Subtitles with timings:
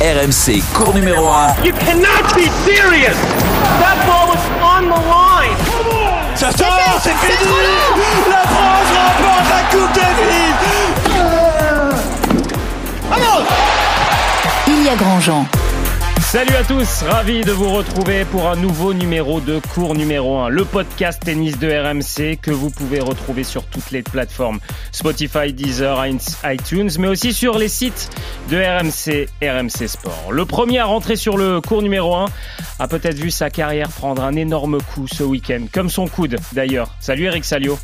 [0.00, 1.62] RMC, cours numéro 1.
[1.62, 3.14] You cannot be serious!
[3.80, 5.54] That ball was on the line!
[6.34, 7.36] Ça sort, c'est fini!
[8.30, 10.56] La France remporte la Coupe Davis!
[13.12, 13.44] Allons!
[14.68, 15.46] Il y a Grandjean.
[16.30, 20.48] Salut à tous, ravi de vous retrouver pour un nouveau numéro de cours numéro 1,
[20.48, 24.60] le podcast tennis de RMC que vous pouvez retrouver sur toutes les plateformes
[24.92, 26.00] Spotify, Deezer,
[26.44, 28.10] iTunes, mais aussi sur les sites
[28.48, 30.30] de RMC, RMC Sport.
[30.30, 32.26] Le premier à rentrer sur le cours numéro 1
[32.78, 36.94] a peut-être vu sa carrière prendre un énorme coup ce week-end, comme son coude d'ailleurs.
[37.00, 37.76] Salut Eric Salio.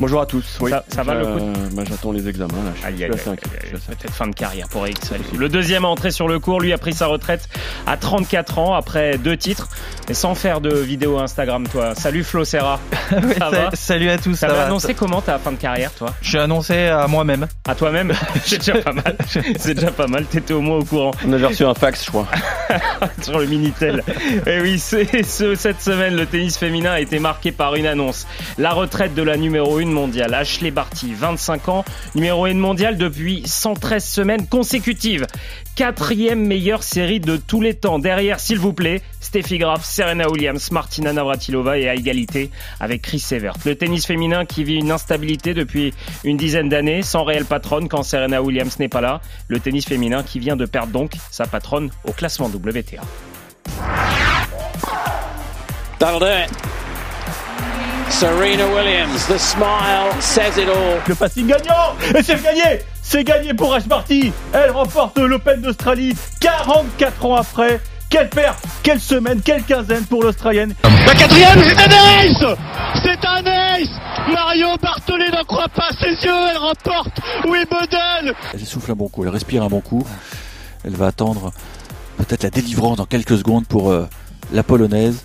[0.00, 0.56] Bonjour à tous.
[0.62, 0.70] Oui.
[0.88, 2.54] Ça, va le coup bah, J'attends les examens.
[2.64, 2.90] Là.
[2.90, 4.98] Je Peut-être fin de carrière pour Eric
[5.36, 7.50] Le deuxième entré sur le cours, lui a pris sa retraite
[7.86, 9.68] à 34 ans après deux titres,
[10.08, 11.94] mais sans faire de vidéo Instagram, toi.
[11.94, 12.80] Salut Flo Serra.
[13.74, 14.36] salut à tous.
[14.36, 16.14] Ça va annoncé comment ta fin de carrière, toi?
[16.22, 17.46] Je suis annoncé à moi-même.
[17.68, 18.14] À toi-même?
[18.44, 19.16] C'est déjà pas mal.
[19.58, 20.24] C'est déjà pas mal.
[20.24, 21.10] T'étais au moins au courant.
[21.26, 22.26] On avait reçu un fax, je crois.
[23.20, 24.02] sur le Minitel.
[24.46, 28.26] Et eh oui, c'est cette semaine, le tennis féminin a été marqué par une annonce.
[28.56, 33.42] La retraite de la numéro 1 mondiale, Ashley Barty, 25 ans, numéro 1 mondial depuis
[33.46, 35.26] 113 semaines consécutives.
[35.76, 37.98] Quatrième meilleure série de tous les temps.
[37.98, 43.24] Derrière, s'il vous plaît, Steffi Graf, Serena Williams, Martina Navratilova et à égalité avec Chris
[43.30, 43.54] Evert.
[43.64, 48.02] Le tennis féminin qui vit une instabilité depuis une dizaine d'années, sans réelle patronne quand
[48.02, 49.20] Serena Williams n'est pas là.
[49.48, 53.02] Le tennis féminin qui vient de perdre donc sa patronne au classement WTA.
[58.10, 61.00] Serena Williams, the smile says it all.
[61.06, 66.14] Le passing gagnant Et c'est gagné C'est gagné pour Ash Barty Elle remporte l'Open d'Australie
[66.40, 70.74] 44 ans après quelle perte Quelle semaine Quelle quinzaine pour l'Australienne
[71.06, 72.58] La quatrième, c'est un ace
[73.04, 73.88] C'est un ace
[74.32, 79.22] Mario Bartoli ne croit pas ses yeux, elle remporte Wimbledon Elle souffle un bon coup,
[79.22, 80.04] elle respire un bon coup.
[80.84, 81.52] Elle va attendre
[82.18, 84.08] peut-être la délivrance dans quelques secondes pour euh,
[84.52, 85.24] la polonaise.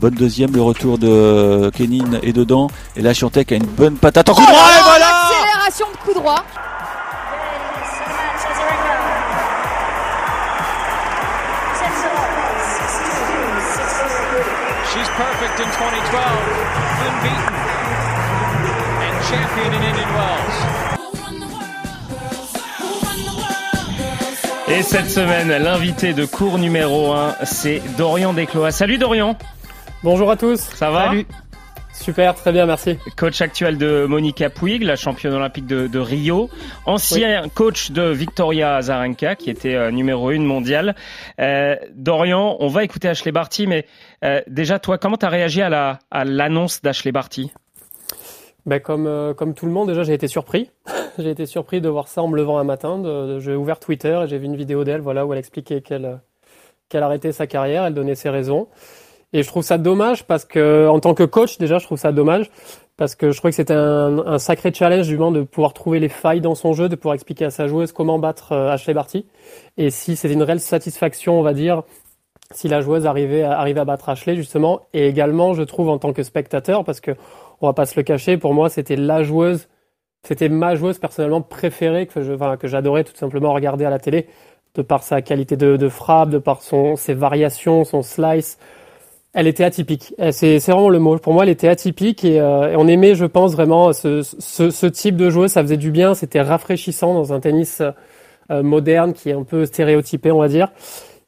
[0.00, 2.68] Bonne deuxième, le retour de Kenin est dedans.
[2.96, 4.52] Et là, Chiantec a une bonne patate en coup droit.
[4.52, 6.44] et voilà Accélération de coup droit.
[14.92, 16.22] She's perfect in 2012,
[17.06, 17.54] unbeaten,
[19.04, 20.56] and champion in Indian Wells.
[24.68, 28.70] Et cette semaine, l'invité de cours numéro 1, c'est Dorian Desclois.
[28.72, 29.36] Salut Dorian
[30.04, 30.60] Bonjour à tous.
[30.60, 31.26] Ça va Salut.
[31.92, 32.98] Super, très bien, merci.
[33.16, 36.50] Coach actuel de Monica Puig, la championne olympique de, Rio.
[36.84, 40.94] Ancien coach de Victoria Azarenka, qui était euh, numéro 1 mondiale.
[41.40, 43.86] Euh, Dorian, on va écouter Ashley Barty, mais
[44.22, 47.50] euh, déjà, toi, comment tu as réagi à l'annonce d'Ashley Barty?
[48.66, 50.70] Ben comme, comme tout le monde, déjà, j'ai été surpris.
[51.18, 53.02] j'ai été surpris de voir ça en me levant un matin.
[53.38, 56.20] j'ai ouvert Twitter et j'ai vu une vidéo d'elle voilà, où elle expliquait qu'elle
[56.88, 58.68] qu'elle arrêtait sa carrière, elle donnait ses raisons.
[59.36, 62.10] Et je trouve ça dommage parce que, en tant que coach, déjà, je trouve ça
[62.10, 62.50] dommage
[62.96, 66.08] parce que je crois que c'était un, sacré challenge du moment de pouvoir trouver les
[66.08, 69.26] failles dans son jeu, de pouvoir expliquer à sa joueuse comment battre euh, Ashley Barty.
[69.76, 71.82] Et si c'est une réelle satisfaction, on va dire,
[72.50, 74.80] si la joueuse arrivait à, arrivait à battre Ashley, justement.
[74.94, 77.10] Et également, je trouve, en tant que spectateur, parce que,
[77.60, 79.68] on va pas se le cacher, pour moi, c'était la joueuse,
[80.22, 84.28] c'était ma joueuse personnellement préférée que je, que j'adorais tout simplement regarder à la télé,
[84.74, 88.58] de par sa qualité de, de frappe, de par son, ses variations, son slice,
[89.36, 90.14] elle était atypique.
[90.32, 91.18] C'est vraiment le mot.
[91.18, 94.86] Pour moi, elle était atypique et, euh, on aimait, je pense, vraiment ce, ce, ce,
[94.86, 95.52] type de joueuse.
[95.52, 96.14] Ça faisait du bien.
[96.14, 97.82] C'était rafraîchissant dans un tennis
[98.50, 100.72] euh, moderne qui est un peu stéréotypé, on va dire.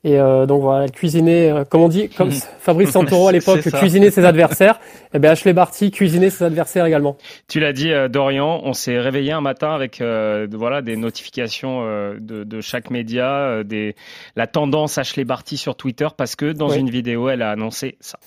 [0.05, 3.63] Et euh, donc voilà, elle cuisinait, euh, comme on dit, comme Fabrice Santoro à l'époque,
[3.63, 4.79] cuisiner ses adversaires.
[5.07, 7.17] Et eh bien Ashley Barty cuisiner ses adversaires également.
[7.49, 12.45] Tu l'as dit, euh, Dorian, on s'est réveillé un matin avec voilà des notifications de,
[12.45, 13.97] de, chaque média, des
[14.37, 18.19] la tendance Ashley Barty sur Twitter parce que dans une vidéo, elle a annoncé ça.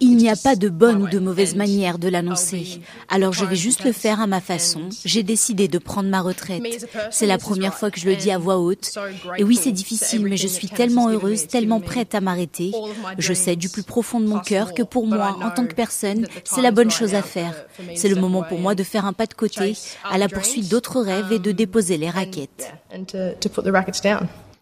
[0.00, 2.80] Il n'y a pas de bonne ou de mauvaise manière de l'annoncer.
[3.08, 4.88] Alors je vais juste le faire à ma façon.
[5.04, 6.86] J'ai décidé de prendre ma retraite.
[7.10, 8.92] C'est la première fois que je le dis à voix haute.
[9.36, 12.72] Et oui, c'est difficile, mais je suis tellement heureuse, tellement prête à m'arrêter.
[13.18, 16.26] Je sais du plus profond de mon cœur que pour moi, en tant que personne,
[16.44, 17.54] c'est la bonne chose à faire.
[17.94, 21.00] C'est le moment pour moi de faire un pas de côté à la poursuite d'autres
[21.00, 22.72] rêves et de déposer les raquettes.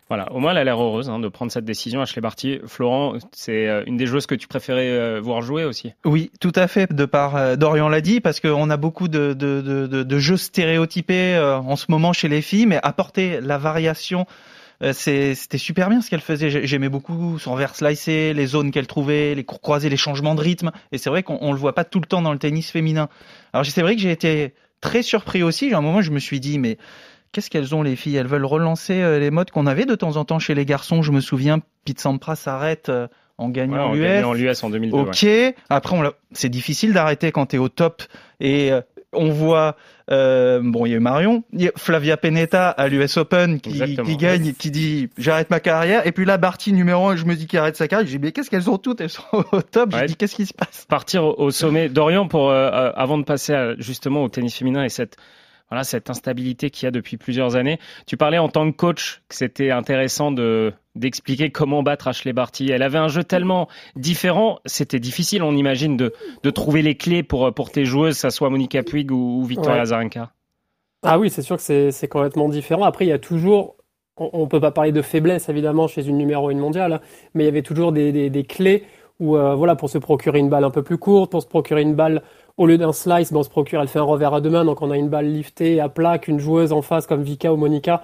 [0.08, 2.00] Voilà, au moins elle a l'air heureuse hein, de prendre cette décision.
[2.00, 5.94] Ashley Barty, Florent, c'est euh, une des joueuses que tu préférais euh, voir jouer aussi.
[6.04, 6.92] Oui, tout à fait.
[6.92, 11.38] De par euh, Dorian l'a dit, parce qu'on a beaucoup de, de, de, jeux stéréotypés
[11.38, 14.26] en ce moment chez les filles, mais apporter la variation.
[14.92, 16.66] C'était super bien ce qu'elle faisait.
[16.66, 20.40] J'aimais beaucoup son verre slicé, les zones qu'elle trouvait, les cours croisés, les changements de
[20.40, 20.70] rythme.
[20.92, 23.08] Et c'est vrai qu'on le voit pas tout le temps dans le tennis féminin.
[23.52, 25.72] Alors c'est vrai que j'ai été très surpris aussi.
[25.72, 26.78] À un moment, je me suis dit, mais
[27.36, 28.16] qu'est-ce qu'elles ont les filles?
[28.16, 31.02] Elles veulent relancer les modes qu'on avait de temps en temps chez les garçons.
[31.02, 32.90] Je me souviens, Pete Sampras s'arrête
[33.38, 34.64] en gagnant ouais, l'US.
[34.64, 34.96] en 2002.
[34.96, 35.26] Ok.
[35.68, 35.96] Après,
[36.32, 38.02] c'est difficile d'arrêter quand tu es au top
[38.40, 38.72] et
[39.12, 39.76] on voit
[40.10, 43.72] euh, bon, il y a eu Marion, y a Flavia Penetta à l'US Open qui,
[44.04, 46.06] qui gagne, qui dit j'arrête ma carrière.
[46.06, 48.06] Et puis là, Barty numéro 1, je me dis qu'il arrête sa carrière.
[48.06, 49.00] J'ai dit mais qu'est-ce qu'elles ont toutes?
[49.00, 49.94] Elles sont au top.
[49.96, 50.86] Je dis qu'est-ce qui se passe?
[50.88, 51.88] Partir au sommet.
[51.88, 55.16] Dorian, pour euh, euh, avant de passer justement au tennis féminin et cette
[55.70, 57.78] voilà cette instabilité qu'il y a depuis plusieurs années.
[58.06, 62.70] Tu parlais en tant que coach que c'était intéressant de d'expliquer comment battre Ashley Barty.
[62.70, 67.22] Elle avait un jeu tellement différent, c'était difficile, on imagine, de, de trouver les clés
[67.22, 70.32] pour, pour tes joueuses, ça soit Monica Puig ou, Victoria Azarenka.
[71.02, 72.84] Ah oui, c'est sûr que c'est complètement différent.
[72.84, 73.76] Après, il y a toujours,
[74.16, 77.00] on ne peut pas parler de faiblesse évidemment chez une numéro 1 mondiale, hein,
[77.34, 78.84] mais il y avait toujours des, des, des clés
[79.20, 81.82] où, euh, voilà, pour se procurer une balle un peu plus courte, pour se procurer
[81.82, 82.22] une balle
[82.56, 84.64] au lieu d'un slice, bon, on se procure, elle fait un revers à deux mains,
[84.64, 87.56] donc on a une balle liftée à plat qu'une joueuse en face comme Vika ou
[87.56, 88.02] Monica,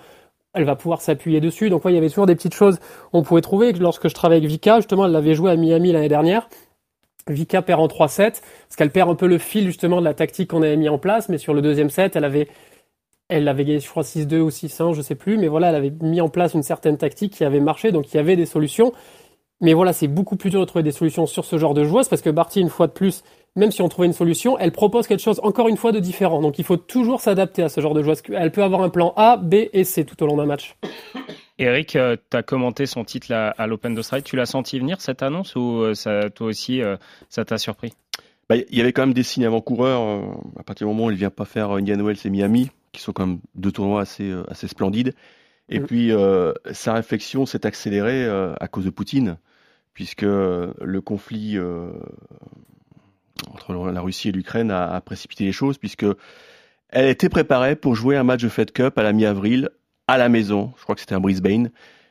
[0.54, 1.70] elle va pouvoir s'appuyer dessus.
[1.70, 2.78] Donc ouais, il y avait toujours des petites choses
[3.12, 3.72] on pouvait trouver.
[3.72, 6.48] Lorsque je travaillais avec Vika, justement, elle l'avait joué à Miami l'année dernière.
[7.28, 8.42] Vika perd en 3-7, parce
[8.76, 11.28] qu'elle perd un peu le fil justement de la tactique qu'on avait mis en place,
[11.28, 12.48] mais sur le deuxième set, elle avait
[13.28, 15.92] elle avait gagné, je crois, 6-2 ou 6-1, je sais plus, mais voilà, elle avait
[16.02, 18.92] mis en place une certaine tactique qui avait marché, donc il y avait des solutions.
[19.62, 22.08] Mais voilà, c'est beaucoup plus dur de trouver des solutions sur ce genre de joueuse,
[22.08, 23.22] parce que Barty, une fois de plus,
[23.56, 26.40] même si on trouvait une solution, elle propose quelque chose encore une fois de différent.
[26.40, 28.22] Donc il faut toujours s'adapter à ce genre de joueuse.
[28.34, 30.76] Elle peut avoir un plan A, B et C tout au long d'un match.
[31.58, 34.22] Eric, euh, tu as commenté son titre à l'Open d'Australie.
[34.22, 36.96] Tu l'as senti venir cette annonce ou euh, ça, toi aussi euh,
[37.28, 37.92] ça t'a surpris?
[38.48, 40.24] Bah, Il y avait quand même des signes avant-coureurs.
[40.58, 43.12] à partir du moment où il vient pas faire Indian Wells et Miami, qui sont
[43.12, 45.14] quand même deux tournois assez, assez splendides.
[45.68, 45.86] Et mm.
[45.86, 46.10] puis
[46.72, 49.36] sa réflexion s'est accélérée à cause de Poutine,
[49.94, 51.58] puisque le conflit
[53.50, 56.06] entre la Russie et l'Ukraine a, précipité les choses puisque
[56.88, 59.70] elle était préparée pour jouer un match de Fed Cup à la mi-avril
[60.08, 60.72] à la maison.
[60.76, 61.70] Je crois que c'était à Brisbane.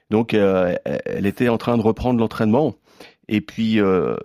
[0.10, 0.76] Donc euh,
[1.06, 2.76] elle était en train de reprendre l'entraînement.
[3.28, 4.18] Et puis euh,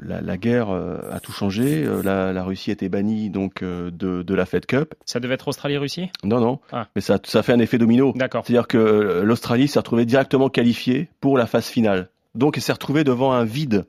[0.00, 1.84] la, guerre euh, a tout changé.
[2.04, 4.94] La, la, Russie était bannie donc de, de, la Fed Cup.
[5.04, 6.10] Ça devait être Australie-Russie?
[6.22, 6.60] Non, non.
[6.70, 6.86] Ah.
[6.94, 8.12] Mais ça, ça fait un effet domino.
[8.14, 8.44] D'accord.
[8.46, 12.08] C'est-à-dire que l'Australie s'est retrouvée directement qualifiée pour la phase finale.
[12.36, 13.86] Donc elle s'est retrouvée devant un vide,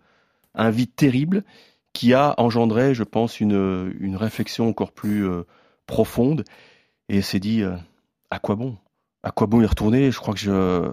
[0.55, 1.43] un vide terrible
[1.93, 5.43] qui a engendré, je pense, une, réflexion encore plus euh,
[5.87, 6.43] profonde.
[7.09, 7.75] Et elle s'est dit, euh,
[8.29, 8.77] à quoi bon?
[9.23, 10.11] À quoi bon y retourner?
[10.11, 10.91] Je crois que je...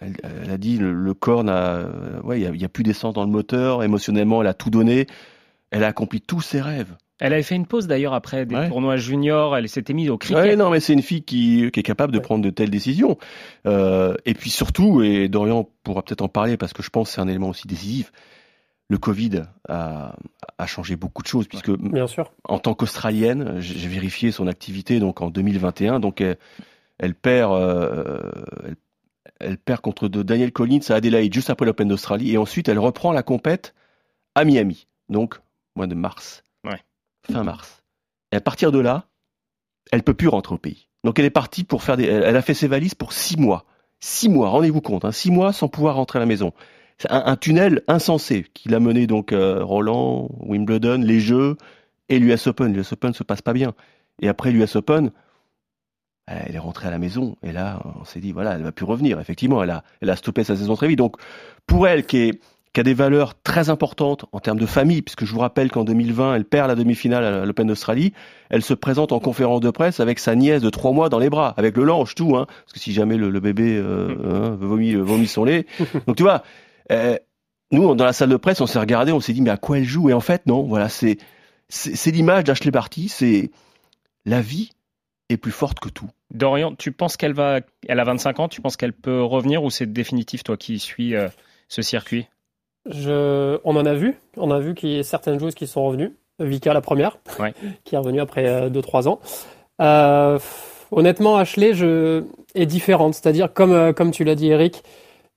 [0.00, 1.86] Elle, a dit, le, corps n'a...
[2.24, 5.06] Ouais, il n'y a, plus d'essence dans le moteur, émotionnellement, elle a tout donné.
[5.70, 6.96] Elle a accompli tous ses rêves.
[7.24, 10.44] Elle avait fait une pause d'ailleurs après des tournois juniors, elle s'était mise au cricket.
[10.44, 13.16] Ouais, non, mais c'est une fille qui, qui, est capable de prendre de telles décisions.
[13.66, 17.14] Euh, et puis surtout, et Dorian pourra peut-être en parler parce que je pense que
[17.14, 18.12] c'est un élément aussi décisif,
[18.90, 20.14] le Covid a,
[20.66, 22.30] changé beaucoup de choses puisque Bien sûr.
[22.46, 28.20] en tant qu'Australienne, j'ai vérifié son activité donc en 2021, donc elle, perd, euh,
[29.40, 32.78] elle, perd contre de Daniel Collins à Adelaide juste après l'Open d'Australie et ensuite elle
[32.78, 33.74] reprend la compète
[34.34, 35.36] à Miami, donc
[35.74, 36.44] mois de mars,
[37.30, 37.82] fin mars.
[38.32, 39.06] Et à partir de là,
[39.92, 40.88] elle peut plus rentrer au pays.
[41.04, 43.66] Donc elle est partie pour faire des, elle a fait ses valises pour six mois,
[44.00, 46.52] six mois, rendez-vous compte, hein, six mois sans pouvoir rentrer à la maison
[47.08, 51.56] un, un, tunnel insensé qui l'a mené donc euh, Roland, Wimbledon, les Jeux
[52.08, 52.72] et l'US Open.
[52.72, 53.74] L'US Open se passe pas bien.
[54.20, 55.10] Et après l'US Open,
[56.26, 58.86] elle est rentrée à la maison et là on s'est dit voilà elle va plus
[58.86, 59.20] revenir.
[59.20, 60.98] Effectivement elle a elle a stoppé sa saison très vite.
[60.98, 61.16] Donc
[61.66, 62.40] pour elle qui est
[62.74, 65.84] qui a des valeurs très importantes en termes de famille, puisque je vous rappelle qu'en
[65.84, 68.12] 2020, elle perd la demi-finale à l'Open d'Australie.
[68.50, 71.30] Elle se présente en conférence de presse avec sa nièce de trois mois dans les
[71.30, 74.94] bras, avec le lange, tout, hein, parce que si jamais le, bébé euh, hein, vomit,
[74.96, 75.66] vomit son lait.
[76.06, 76.42] Donc tu vois,
[76.90, 77.16] euh,
[77.70, 79.78] nous, dans la salle de presse, on s'est regardé, on s'est dit, mais à quoi
[79.78, 80.10] elle joue?
[80.10, 81.18] Et en fait, non, voilà, c'est
[81.68, 83.50] c'est l'image d'Ashley Barty, c'est
[84.26, 84.70] la vie
[85.28, 86.08] est plus forte que tout.
[86.32, 89.70] Dorian, tu penses qu'elle va, elle a 25 ans, tu penses qu'elle peut revenir ou
[89.70, 91.28] c'est définitif, toi qui suis euh,
[91.68, 92.26] ce circuit?
[92.90, 95.84] Je, On en a vu, on a vu qu'il y a certaines joueuses qui sont
[95.84, 96.16] revenues.
[96.40, 97.18] Vika, la première,
[97.84, 99.08] qui est revenue après 2-3
[99.80, 100.40] euh, ans.
[100.90, 102.24] honnêtement, Ashley je,
[102.54, 104.82] est différente, c'est-à-dire, comme, comme tu l'as dit, Eric,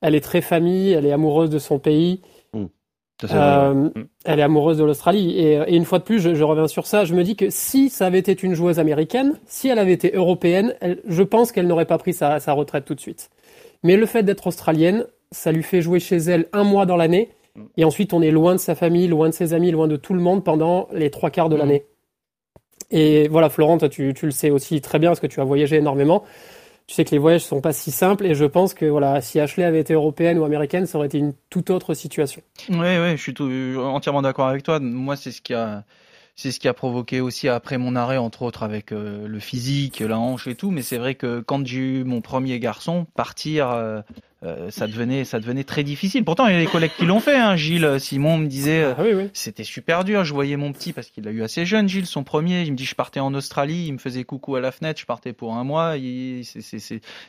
[0.02, 2.22] elle est très famille, elle est amoureuse de son pays.
[2.54, 2.66] Mmh.
[3.32, 3.92] Euh, mmh.
[4.26, 5.40] elle est amoureuse de l'Australie.
[5.40, 8.06] Et, une fois de plus, je, reviens sur ça, je me dis que si ça
[8.06, 10.76] avait été une joueuse américaine, si elle avait été européenne,
[11.08, 13.30] je pense qu'elle n'aurait pas pris sa, retraite tout de suite.
[13.84, 17.30] Mais le fait d'être australienne, ça lui fait jouer chez elle un mois dans l'année.
[17.76, 20.14] Et ensuite, on est loin de sa famille, loin de ses amis, loin de tout
[20.14, 21.86] le monde pendant les trois quarts de l'année.
[22.92, 25.78] Et voilà, Florent, tu, tu, le sais aussi très bien parce que tu as voyagé
[25.78, 26.24] énormément
[26.88, 29.42] tu sais que les voyages sont pas si simples et je pense que voilà, si
[29.42, 32.42] Ashley avait été européenne ou américaine, ça aurait été une toute autre situation.
[32.70, 34.80] Oui, oui, je suis tout, entièrement d'accord avec toi.
[34.80, 35.84] Moi, c'est ce qui a
[36.38, 40.00] c'est ce qui a provoqué aussi après mon arrêt, entre autres avec euh, le physique,
[40.02, 40.70] la hanche et tout.
[40.70, 44.02] Mais c'est vrai que quand j'ai eu mon premier garçon, partir, euh,
[44.44, 46.24] euh, ça devenait, ça devenait très difficile.
[46.24, 47.36] Pourtant, il y a des collègues qui l'ont fait.
[47.36, 47.56] Hein.
[47.56, 49.30] Gilles Simon me disait, Ah oui, oui.
[49.34, 50.24] c'était super dur.
[50.24, 52.62] Je voyais mon petit parce qu'il l'a eu assez jeune, Gilles, son premier.
[52.62, 55.06] Il me dit, je partais en Australie, il me faisait coucou à la fenêtre, je
[55.06, 55.96] partais pour un mois.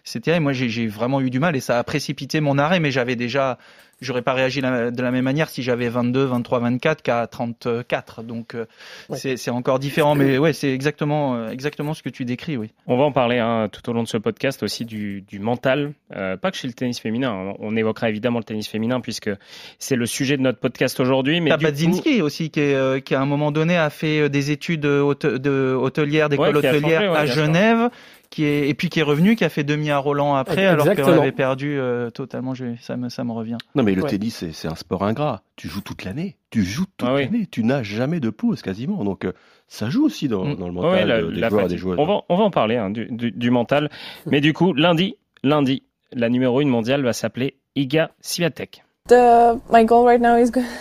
[0.04, 2.78] C'était, moi, j'ai j'ai vraiment eu du mal et ça a précipité mon arrêt.
[2.78, 3.58] Mais j'avais déjà,
[4.00, 8.22] j'aurais pas réagi de la même manière si j'avais 22, 23, 24 qu'à 34.
[8.22, 8.66] Donc euh,
[9.08, 9.16] Ouais.
[9.36, 10.14] c'est encore différent.
[10.14, 12.70] Mais ouais, c'est exactement, euh, exactement ce que tu décris, oui.
[12.86, 15.92] On va en parler hein, tout au long de ce podcast aussi du, du mental,
[16.14, 17.54] euh, pas que chez le tennis féminin.
[17.58, 19.30] On évoquera évidemment le tennis féminin puisque
[19.78, 21.40] c'est le sujet de notre podcast aujourd'hui.
[21.40, 24.28] Mais du coup- Badzinski aussi qui, est, euh, qui à un moment donné a fait
[24.28, 27.90] des études hôte- de hôtelière, d'école Ouais, changé, hôtelière ouais, à sûr.
[28.30, 30.66] Genève, qui est et puis qui est revenu, qui a fait demi à Roland après,
[30.66, 31.20] alors qu'on Exactement.
[31.22, 32.54] avait perdu euh, totalement.
[32.54, 33.56] Je, ça me ça me revient.
[33.74, 34.10] Non, mais le Ouais.
[34.10, 35.42] tennis, c'est- c'est un sport ingrat.
[35.56, 36.36] Tu joues toute l'année.
[36.50, 37.24] Tu joues toute Ah oui.
[37.24, 37.46] l'année.
[37.50, 39.04] Tu n'as jamais de pause quasiment.
[39.04, 39.32] Donc, euh,
[39.66, 40.56] ça joue aussi dans, Mm.
[40.56, 41.76] dans le Ouais, mental la- des la joueurs et fatigue.
[41.76, 41.98] des joueuses.
[41.98, 43.90] On va, on va en parler hein, du, du- du mental.
[44.26, 45.82] Mais du coup, lundi, lundi,
[46.12, 48.82] la numéro 1 mondiale va s'appeler Iga Swiatek.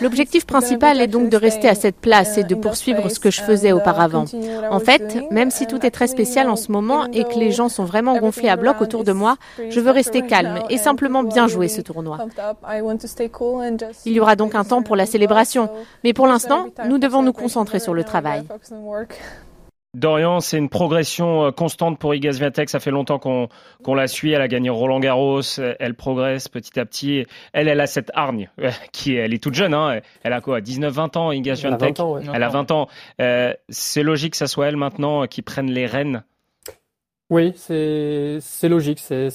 [0.00, 3.42] L'objectif principal est donc de rester à cette place et de poursuivre ce que je
[3.42, 4.24] faisais auparavant.
[4.70, 7.68] En fait, même si tout est très spécial en ce moment et que les gens
[7.68, 9.36] sont vraiment gonflés à bloc autour de moi,
[9.68, 12.18] je veux rester calme et simplement bien jouer ce tournoi.
[14.04, 15.70] Il y aura donc un temps pour la célébration,
[16.04, 18.44] mais pour l'instant, nous devons nous concentrer sur le travail.
[19.94, 22.68] Dorian, c'est une progression euh, constante pour Iga Swiatek.
[22.68, 24.32] Ça fait longtemps qu'on la suit.
[24.32, 25.40] Elle a gagné Roland Garros.
[25.78, 27.26] Elle progresse petit à petit.
[27.52, 29.72] Elle, elle a cette hargne euh, qui, elle est toute jeune.
[29.72, 30.00] Hein.
[30.22, 30.60] Elle a quoi?
[30.60, 32.00] 19-20 ans, Iga Elle a 20 Swiatek?
[32.00, 32.22] ans, ouais.
[32.32, 32.88] Elle a 20 ans.
[33.20, 36.22] Euh, c'est logique que ça soit elle maintenant qui prenne les rênes?
[37.30, 39.00] Oui, c'est logique.
[39.00, 39.28] C'est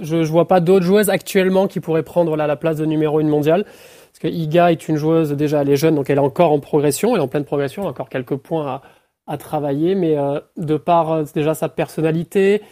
[0.00, 3.20] je je vois pas d'autres joueuses actuellement qui pourraient prendre là la place de numéro
[3.20, 3.64] une mondiale.
[3.64, 6.60] Parce que Iga est une joueuse déjà elle est jeune donc elle est encore en
[6.60, 8.82] progression, elle est en pleine progression, elle a encore quelques points à,
[9.26, 12.62] à travailler, mais euh, de par euh, déjà sa personnalité,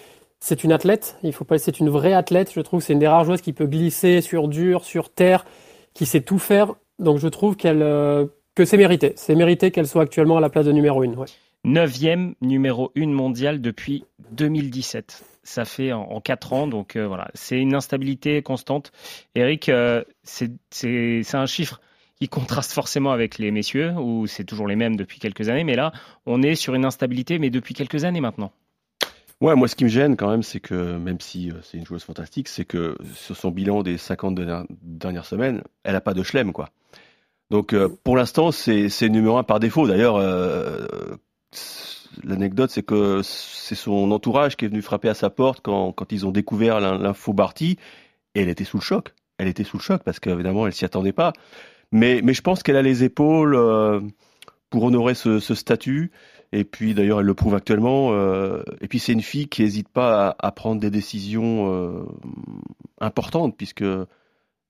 [0.40, 1.18] c'est une athlète.
[1.22, 2.52] Il faut pas, c'est une vraie athlète.
[2.54, 5.44] Je trouve c'est une des rares joueuses qui peut glisser sur dur, sur terre,
[5.94, 6.74] qui sait tout faire.
[6.98, 9.12] Donc je trouve qu'elle euh, que c'est mérité.
[9.16, 11.16] C'est mérité qu'elle soit actuellement à la place de numéro une.
[11.16, 11.26] Ouais.
[11.64, 15.24] Neuvième numéro 1 mondiale depuis 2017.
[15.42, 18.92] Ça fait en, en 4 ans, donc voilà, c'est une instabilité constante.
[19.34, 19.70] Eric,
[20.22, 21.80] c'est un chiffre
[22.24, 25.76] qui contraste forcément avec les messieurs, où c'est toujours les mêmes depuis quelques années, mais
[25.76, 25.92] là,
[26.24, 28.50] on est sur une instabilité, mais depuis quelques années maintenant.
[29.42, 31.84] Ouais, moi, ce qui me gêne quand même, c'est que même si euh, c'est une
[31.84, 34.34] joueuse fantastique, c'est que sur son bilan des 50
[34.80, 36.70] dernières, semaines, elle n'a pas de chelem, quoi.
[37.50, 39.86] Donc, euh, pour l'instant, c'est numéro un par défaut.
[39.86, 40.86] D'ailleurs, euh,
[42.22, 46.10] l'anecdote, c'est que c'est son entourage qui est venu frapper à sa porte quand, quand
[46.10, 47.76] ils ont découvert l'in- l'info Barty,
[48.34, 49.12] et elle était sous le choc.
[49.36, 51.34] Elle était sous le choc parce qu'évidemment, elle s'y attendait pas.
[51.94, 54.00] Mais, je pense qu'elle a les épaules euh,
[54.68, 56.10] pour honorer ce, statut.
[56.50, 58.10] Et puis d'ailleurs, elle le prouve actuellement.
[58.12, 62.04] euh, et puis c'est une fille qui n'hésite pas à, prendre des décisions euh,
[63.00, 63.84] importantes, puisque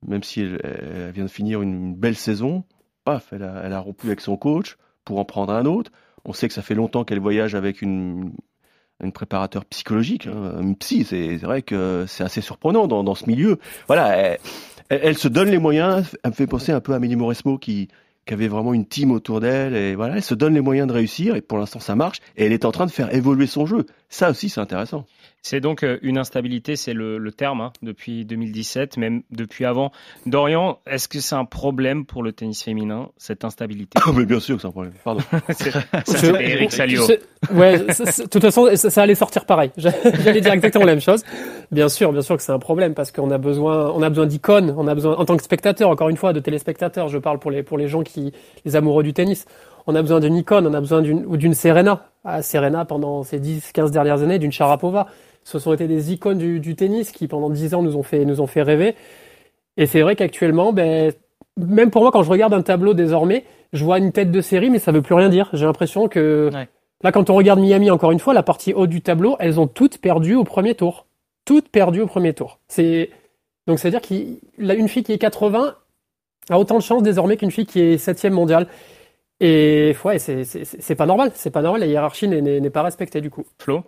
[0.06, 2.62] même si elle, vient de finir une belle saison,
[3.04, 4.76] paf, elle a, rompu avec son coach
[5.06, 5.92] pour en prendre un autre.
[6.26, 8.34] On sait que ça fait longtemps qu'elle voyage avec une,
[9.14, 11.04] préparateur psychologique, hein, une psy.
[11.04, 13.58] C'est vrai que c'est assez surprenant dans, ce milieu.
[13.86, 14.36] Voilà,
[14.88, 16.04] elle- se donne les moyens.
[16.22, 17.88] Elle me fait penser un peu à Amélie Mauresmo qui,
[18.26, 19.74] qui avait vraiment une team autour d'elle.
[19.74, 21.36] Et voilà, elle se donne les moyens de réussir.
[21.36, 22.18] Et pour l'instant, ça marche.
[22.36, 23.86] Et elle est en train de faire évoluer son jeu.
[24.08, 25.06] Ça aussi, c'est intéressant.
[25.46, 29.92] C'est donc euh, une instabilité, c'est le, le terme, hein, depuis 2017, même depuis avant.
[30.24, 33.98] Dorian, est-ce que c'est un problème pour le tennis féminin, cette instabilité?
[34.02, 34.94] Ah, mais bien sûr que c'est un problème.
[35.04, 35.20] Pardon.
[36.06, 37.02] C'est- Eric Salio.
[37.52, 39.70] Ouais, de toute façon, ça, ça allait sortir pareil.
[39.76, 41.22] J'allais dire exactement la même chose.
[41.70, 44.24] Bien sûr, bien sûr que c'est un problème parce qu'on a besoin, on a besoin
[44.24, 47.08] d'icônes, on a besoin, en tant que spectateur, encore une fois, de téléspectateurs.
[47.08, 48.32] Je parle pour les pour les gens qui,
[48.64, 49.44] les amoureux du tennis.
[49.86, 52.06] On a besoin d'une icône, on a besoin d'une ou d'une Serena.
[52.24, 55.06] Ah, Serena pendant ces 10, 15 dernières années, d'une Sharapova.
[55.44, 58.24] Ce sont été des icônes du, du tennis qui pendant 10 ans nous ont fait
[58.24, 58.94] nous ont fait rêver.
[59.76, 61.12] Et c'est vrai qu'actuellement, ben,
[61.58, 64.70] même pour moi, quand je regarde un tableau désormais, je vois une tête de série,
[64.70, 65.50] mais ça veut plus rien dire.
[65.52, 66.68] J'ai l'impression que Ouais.
[67.02, 69.66] là, quand on regarde Miami, encore une fois, la partie haute du tableau, elles ont
[69.66, 71.06] toutes perdu au premier tour.
[71.44, 72.58] Toutes perdues au premier tour.
[72.68, 73.10] C'est
[73.66, 75.74] donc c'est à dire qu'une fille qui est 80
[76.50, 78.66] a autant de chance désormais qu'une fille qui est septième mondiale.
[79.40, 81.32] Et ouais, c'est c'est- c'est pas normal.
[81.34, 81.80] C'est pas normal.
[81.80, 83.44] La hiérarchie n'est- pas respectée du coup.
[83.58, 83.84] Flo?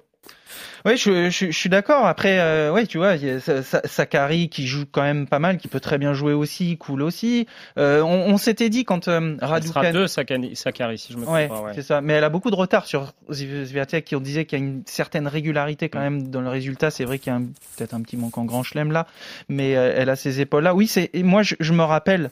[0.85, 2.07] Oui, je, je, je suis d'accord.
[2.07, 5.27] Après, euh, ouais, tu vois, il y a Sa- Sa- Sakari qui joue quand même
[5.27, 7.47] pas mal, qui peut très bien jouer aussi, cool aussi.
[7.79, 11.23] Euh, on on s'était dit quand euh, Elle sera Raducanu- deux, Sakari, si je me
[11.25, 11.61] trompe Ouais, pas.
[11.63, 11.73] ouais.
[11.75, 12.01] c'est ça.
[12.01, 14.65] Mais elle a beaucoup de retard sur Zvi- Swiatek, qui on disait qu'il y a
[14.65, 16.91] une certaine régularité quand même dans le résultat.
[16.91, 17.41] C'est vrai qu'il y a
[17.77, 19.07] peut-être un petit manque en grand chelem là,
[19.49, 20.75] mais euh, elle a ses épaules là.
[20.75, 21.11] Oui, c'est.
[21.15, 22.31] Moi, je, je me rappelle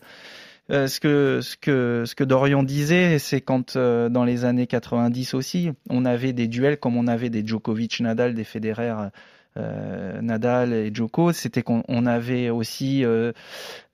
[0.70, 4.66] euh, ce que ce que ce que Dorian disait, c'est quand euh, dans les années
[4.66, 9.10] 90 aussi, on avait des duels comme on avait des Djokovic, Nadal, des Federer.
[9.56, 13.30] Euh, Nadal et Djoko, c'était qu'on on avait aussi euh,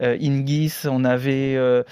[0.02, 1.82] euh, Ingis, on avait euh,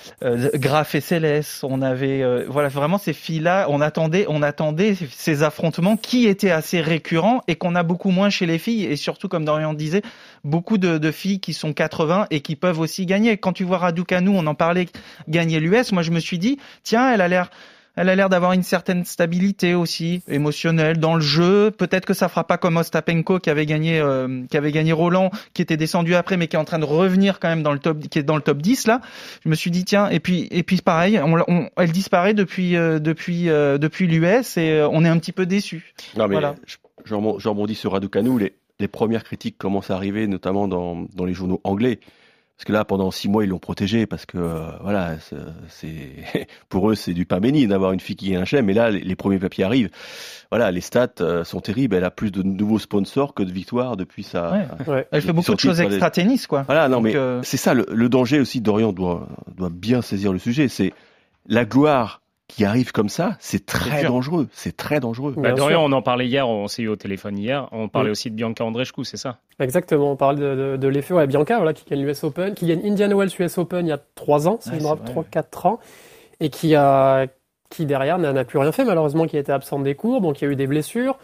[0.54, 3.66] Graf et Céleste, on avait voilà vraiment ces filles-là.
[3.68, 8.30] On attendait, on attendait ces affrontements qui étaient assez récurrents et qu'on a beaucoup moins
[8.30, 10.02] chez les filles et surtout comme Dorian disait,
[10.44, 13.37] beaucoup de, de, filles qui sont 80 et qui peuvent aussi gagner.
[13.37, 14.87] Quand tu vois Raducanu, on en parlait,
[15.28, 17.50] gagner l'US, moi je me suis dit tiens, elle a l'air
[17.99, 21.73] elle a l'air d'avoir une certaine stabilité aussi émotionnelle dans le jeu.
[21.73, 25.33] Peut-être que ça fera pas comme Ostapenko qui avait gagné, euh, qui avait gagné Roland,
[25.52, 27.81] qui était descendu après, mais qui est en train de revenir quand même dans le
[27.81, 29.00] top, qui est dans le top 10 là.
[29.45, 33.00] Je me suis dit tiens, et puis et puis pareil, on, elle disparaît depuis euh,
[33.00, 35.93] depuis euh, depuis l'US et on est un petit peu déçu.
[36.17, 36.55] Non mais voilà.
[36.67, 37.14] je, je,
[37.49, 38.38] rebondis sur Raducanu.
[38.38, 41.99] Les, les premières critiques commencent à arriver, notamment dans, dans les journaux anglais.
[42.59, 45.15] Parce que là, pendant six mois, ils l'ont protégé parce que euh, voilà,
[45.69, 45.95] c'est
[46.69, 48.62] pour eux, c'est du pain béni d'avoir une fille qui est un chien.
[48.62, 49.91] Mais là, les, premiers papiers arrivent.
[50.50, 51.95] Voilà, les stats euh, sont terribles.
[51.95, 54.50] Elle a plus de nouveaux sponsors que de victoires depuis sa.
[54.50, 55.09] Ouais, ouais.
[55.12, 56.62] Elle fait beaucoup de choses extra tennis, quoi.
[56.62, 57.41] Voilà, non, mais euh...
[57.45, 58.61] c'est ça le, le, danger aussi.
[58.61, 60.67] Dorian doit doit bien saisir le sujet.
[60.67, 60.93] C'est
[61.47, 64.49] la gloire qui arrive comme ça, c'est très dangereux.
[64.52, 65.35] C'est très dangereux.
[65.37, 67.69] Bah, Dorian, on en parlait hier, on s'est eu au téléphone hier.
[67.73, 69.38] On parlait aussi de Bianca Andreescu, c'est ça?
[69.61, 71.12] Exactement, on parle de, de, de l'effet.
[71.14, 73.93] Ouais, Bianca, voilà, qui gagne l'US Open, qui gagne Indian Wells US Open il y
[73.93, 75.78] a 3 ans, si je me rappelle, 3-4 ans,
[76.40, 77.26] et qui a,
[77.69, 80.47] qui derrière n'a plus rien fait, malheureusement, qui a été absente des cours, donc il
[80.47, 81.19] y a eu des blessures,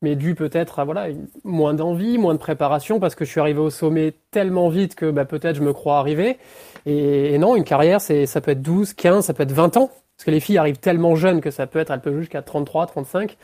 [0.00, 1.08] mais dû peut-être à voilà,
[1.42, 5.10] moins d'envie, moins de préparation, parce que je suis arrivé au sommet tellement vite que
[5.10, 6.38] bah, peut-être je me crois arrivé.
[6.86, 9.76] Et, et non, une carrière, c'est, ça peut être 12, 15, ça peut être 20
[9.76, 9.90] ans.
[10.18, 12.86] Parce que les filles arrivent tellement jeunes que ça peut être, elles peuvent jusqu'à 33,
[12.86, 13.36] 35.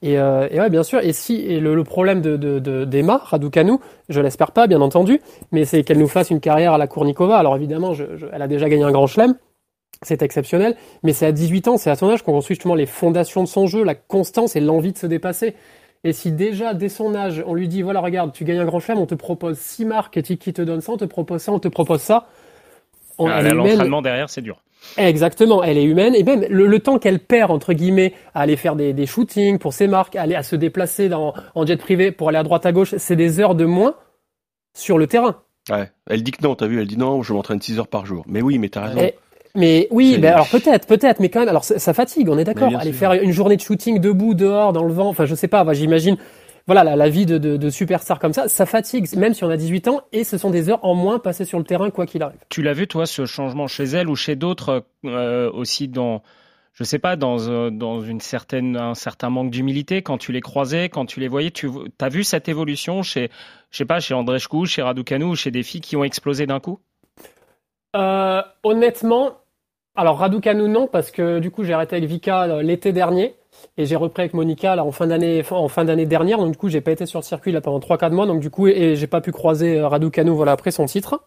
[0.00, 1.00] Et, euh, et ouais, bien sûr.
[1.00, 2.36] Et si et le, le problème de
[2.86, 3.72] d'Emma de, de, Raducanu,
[4.08, 5.20] je l'espère pas, bien entendu,
[5.52, 7.36] mais c'est qu'elle nous fasse une carrière à la Kournikova.
[7.36, 9.34] Alors évidemment, je, je, elle a déjà gagné un grand chelem,
[10.00, 12.86] c'est exceptionnel, mais c'est à 18 ans, c'est à son âge qu'on construit justement les
[12.86, 15.54] fondations de son jeu, la constance et l'envie de se dépasser.
[16.04, 18.80] Et si déjà dès son âge, on lui dit voilà, regarde, tu gagnes un grand
[18.80, 21.58] chelem, on te propose six marques qui te donnent ça, on te propose ça, on
[21.58, 22.28] te propose ça.
[23.18, 24.60] On, ah, L'entraînement derrière, c'est dur.
[24.96, 28.56] Exactement, elle est humaine et même le, le temps qu'elle perd entre guillemets à aller
[28.56, 31.76] faire des, des, shootings pour ses marques, à aller à se déplacer dans, en jet
[31.76, 33.94] privé pour aller à droite à gauche, c'est des heures de moins
[34.76, 35.36] sur le terrain.
[35.70, 38.06] Ouais, elle dit que non, t'as vu, elle dit non, je m'entraîne 6 heures par
[38.06, 38.24] jour.
[38.28, 39.00] Mais oui, mais t'as raison.
[39.00, 39.14] Et,
[39.54, 42.44] mais oui, ben alors peut-être, peut-être, mais quand même, alors ça, ça fatigue, on est
[42.44, 42.74] d'accord.
[42.76, 42.98] Aller sûr.
[42.98, 46.16] faire une journée de shooting debout, dehors, dans le vent, enfin je sais pas, j'imagine
[46.66, 49.50] voilà, la, la vie de, de, de, superstar comme ça, ça fatigue, même si on
[49.50, 52.06] a 18 ans, et ce sont des heures en moins passées sur le terrain, quoi
[52.06, 52.38] qu'il arrive.
[52.48, 56.22] Tu l'as vu, toi, ce changement chez elle ou chez d'autres euh, aussi dans,
[56.72, 60.40] je sais pas, dans, euh, dans une certaine, un certain manque d'humilité quand tu les
[60.40, 61.68] croisais, quand tu les voyais, tu
[62.00, 63.30] as vu cette évolution chez,
[63.70, 66.60] je sais pas, chez Andreescu, chez Raducanu ou chez des filles qui ont explosé d'un
[66.60, 66.80] coup?
[67.94, 69.32] Euh, Honnêtement,
[69.94, 73.36] alors Raducanu non, parce que du coup j'ai arrêté avec Vika l'été dernier.
[73.76, 76.38] Et j'ai repris avec Monica là en fin d'année en fin d'année dernière.
[76.38, 78.26] Donc du coup, j'ai pas été sur le circuit là pendant 3 4 mois.
[78.26, 81.24] Donc du coup, et, j'ai pas pu croiser euh, Raducanu voilà après son titre.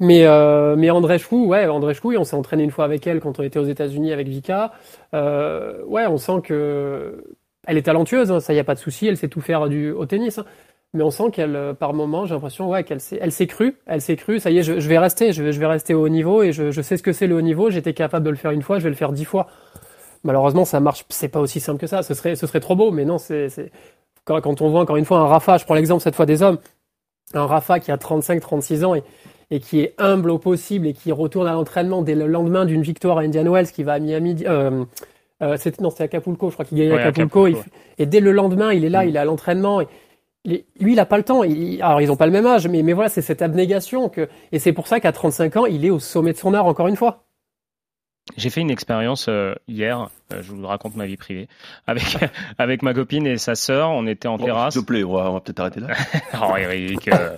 [0.00, 3.20] Mais euh, mais André Chou, ouais, André Chou, on s'est entraîné une fois avec elle
[3.20, 4.72] quand on était aux États-Unis avec Vika.
[5.14, 7.24] Euh, ouais, on sent que
[7.66, 9.92] elle est talentueuse, hein, ça y a pas de souci, elle sait tout faire du
[9.92, 10.38] au tennis.
[10.38, 10.44] Hein.
[10.94, 13.76] Mais on sent qu'elle, euh, par moment, j'ai l'impression, ouais, qu'elle s'est, elle s'est crue,
[13.86, 14.40] elle s'est crue.
[14.40, 16.70] Ça y est, je, vais rester, je je vais rester au haut niveau et je,
[16.70, 17.70] je sais ce que c'est le haut niveau.
[17.70, 19.46] J'étais capable de le faire une fois, je vais le faire dix fois.
[20.24, 21.04] Malheureusement, ça marche.
[21.08, 22.02] C'est pas aussi simple que ça.
[22.02, 23.18] Ce serait, ce serait trop beau, mais non.
[23.18, 23.70] C'est, c'est...
[24.24, 26.42] Quand, quand, on voit encore une fois un Rafa, je prends l'exemple cette fois des
[26.42, 26.58] hommes,
[27.34, 29.02] un Rafa qui a 35-36 ans et,
[29.50, 32.82] et qui est humble au possible et qui retourne à l'entraînement dès le lendemain d'une
[32.82, 34.44] victoire à Indian Wells, qui va à Miami.
[34.46, 34.84] Euh,
[35.42, 37.46] euh, c'est, non, c'est Acapulco, je crois qu'il gagne ouais, Acapulco.
[37.46, 37.66] Acapulco
[37.98, 39.08] et, et, dès le lendemain, il est là, mmh.
[39.08, 39.80] il est à l'entraînement.
[39.80, 39.88] Et,
[40.80, 41.44] lui, il a pas le temps.
[41.44, 44.28] Il, alors, ils ont pas le même âge, mais, mais voilà, c'est cette abnégation que,
[44.52, 46.88] et c'est pour ça qu'à 35 ans, il est au sommet de son art encore
[46.88, 47.24] une fois.
[48.36, 51.48] J'ai fait une expérience euh, hier, euh, je vous raconte ma vie privée,
[51.86, 52.04] avec
[52.58, 53.90] avec ma copine et sa sœur.
[53.90, 54.74] On était en bon, terrasse.
[54.74, 55.88] S'il te plaît, on va, va peut-être arrêter là.
[56.42, 57.36] oh Eric, euh,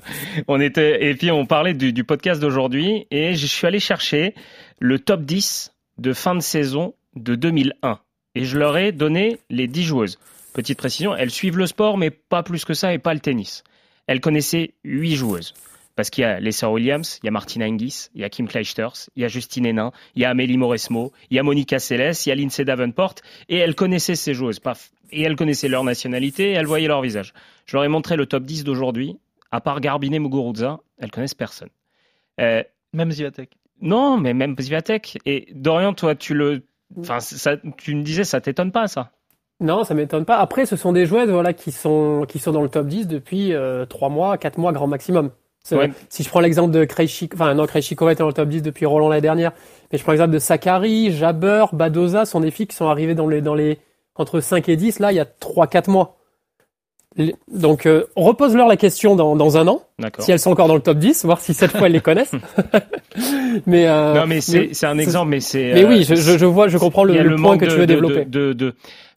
[0.49, 4.35] on était et puis on parlait du, du podcast d'aujourd'hui et je suis allé chercher
[4.79, 7.99] le top 10 de fin de saison de 2001
[8.35, 10.19] et je leur ai donné les 10 joueuses.
[10.53, 13.65] Petite précision, elles suivent le sport mais pas plus que ça et pas le tennis.
[14.07, 15.55] Elles connaissaient 8 joueuses
[15.97, 18.49] parce qu'il y a Lessa Williams, il y a Martina Hingis, il y a Kim
[18.49, 21.79] Clijsters, il y a Justine Hénin, il y a Amélie Mauresmo, il y a Monica
[21.79, 23.15] Seles, il y a Lindsay Davenport,
[23.49, 27.03] et elles connaissaient ces joueuses, paf, et elles connaissaient leur nationalité, et elles voyaient leur
[27.03, 27.33] visage.
[27.67, 29.17] Je leur ai montré le top 10 d'aujourd'hui,
[29.51, 31.71] à part Garbiné Muguruza, elles connaissent personne.
[32.41, 33.51] Euh, même Zivatek.
[33.81, 35.19] Non, mais même Zivatek.
[35.27, 36.63] Et Dorian, toi, tu le,
[36.99, 39.11] enfin, ça, tu me disais, ça t'étonne pas, ça?
[39.61, 40.39] Non, ça m'étonne pas.
[40.39, 43.55] Après, ce sont des joueuses voilà, qui, sont, qui sont dans le top 10 depuis
[43.55, 45.31] euh, 3 mois, 4 mois grand maximum.
[45.65, 48.85] Si je prends l'exemple de Krejcik, enfin non, Krejcikova était dans le top 10 depuis
[48.85, 49.53] Roland l'année dernière,
[49.91, 53.27] mais je prends l'exemple de Sakari, Jabber, Badoza, sont des filles qui sont arrivées dans
[53.27, 53.79] les, dans les,
[54.15, 56.19] entre 5 et 10, là, il y a 3-4 mois.
[57.49, 59.83] Donc, euh, repose-leur la question dans, dans un an,
[60.19, 62.35] si elles sont encore dans le top 10, voir si cette fois elles les connaissent.
[63.67, 65.73] mais euh, non, mais c'est un exemple, mais c'est.
[65.75, 68.25] Mais oui, je, je, vois, je comprends le, le, point que tu veux développer.
[68.25, 68.75] De, de,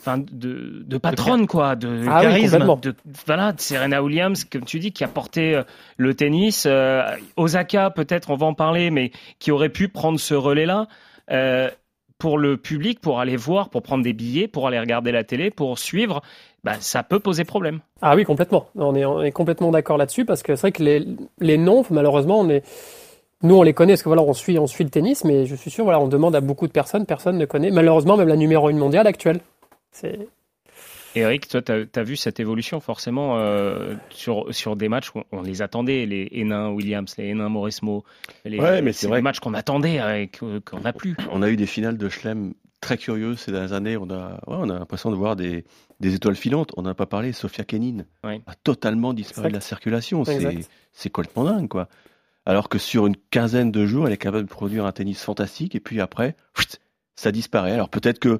[0.08, 4.92] enfin, de, de patronne quoi, de ah charisme, de voilà, Serena Williams, comme tu dis,
[4.92, 5.64] qui a porté euh,
[5.98, 6.66] le tennis.
[6.66, 7.04] Euh,
[7.36, 10.88] Osaka, peut-être, on va en parler, mais qui aurait pu prendre ce relais-là.
[11.32, 11.70] Euh,
[12.20, 15.52] pour le public, pour aller voir, pour prendre des billets, pour aller regarder la télé,
[15.52, 16.24] pour suivre,
[16.64, 17.82] bah, ça peut poser problème.
[18.02, 18.70] Ah oui, complètement.
[18.76, 21.06] On est, on est complètement d'accord là-dessus parce que c'est vrai que les,
[21.40, 22.64] les noms, malheureusement, on est,
[23.44, 25.54] nous, on les connaît parce que voilà, on suit, on suit le tennis, mais je
[25.54, 28.36] suis sûr, voilà, on demande à beaucoup de personnes, personne ne connaît, malheureusement, même la
[28.36, 29.40] numéro 1 mondiale actuelle.
[29.92, 30.28] C'est.
[31.16, 35.42] Eric, toi, tu as, vu cette évolution forcément euh, sur, sur des matchs où on
[35.42, 38.04] les attendait, les Hénin Williams, les Hénin Morismo.
[38.46, 39.20] Les, ouais, mais c'est vrai.
[39.20, 41.16] des matchs qu'on attendait et qu'on n'a plus.
[41.32, 43.98] On a eu des finales de Schlem très curieuses ces dernières années.
[43.98, 45.66] On a, ouais, on a l'impression de voir des,
[46.00, 46.72] des étoiles filantes.
[46.78, 50.24] On n'a pas parlé, Sofia Kenin a totalement disparu de la circulation.
[50.94, 51.88] C'est complètement dingue, quoi.
[52.46, 55.76] Alors que sur une quinzaine de jours, elle est capable de produire un tennis fantastique
[55.76, 56.38] et puis après,
[57.16, 57.74] ça disparaît.
[57.74, 58.40] Alors peut-être que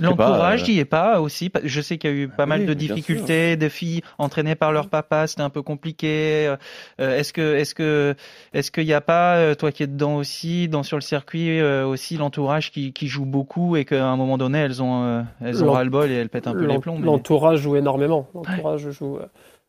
[0.00, 1.50] L'entourage n'y euh, est pas aussi.
[1.62, 4.88] Je sais qu'il y a eu pas mal de difficultés, des filles entraînées par leur
[4.88, 6.54] papa, c'était un peu compliqué.
[7.00, 8.14] Euh, est-ce que, est-ce que,
[8.52, 11.62] est-ce qu'il n'y a pas, euh, toi qui es dedans aussi, dans sur le circuit
[11.62, 15.72] aussi l'entourage qui, qui joue beaucoup et qu'à un moment donné elles ont, elles ont
[15.72, 16.98] ras le bol et elles pètent un peu les plombs.
[16.98, 18.28] L'entourage joue énormément.
[18.34, 19.18] L'entourage joue,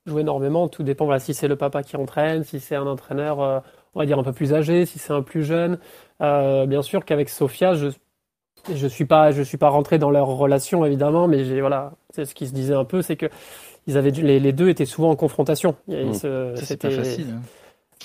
[0.06, 0.68] joue énormément.
[0.68, 1.06] Tout dépend.
[1.06, 4.24] Voilà, si c'est le papa qui entraîne, si c'est un entraîneur, on va dire un
[4.24, 5.78] peu plus âgé, si c'est un plus jeune.
[6.20, 7.90] bien sûr qu'avec Sofia, je
[8.74, 12.26] je suis pas, je suis pas rentré dans leur relation évidemment, mais j'ai voilà, c'est
[12.26, 13.28] ce qui se disait un peu, c'est que
[13.88, 15.76] ils avaient les, les, deux étaient souvent en confrontation.
[15.88, 16.14] Mmh.
[16.56, 17.28] C'était facile.
[17.36, 17.42] Hein.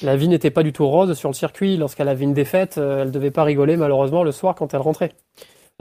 [0.03, 1.77] La vie n'était pas du tout rose sur le circuit.
[1.77, 5.13] Lorsqu'elle avait une défaite, euh, elle devait pas rigoler malheureusement le soir quand elle rentrait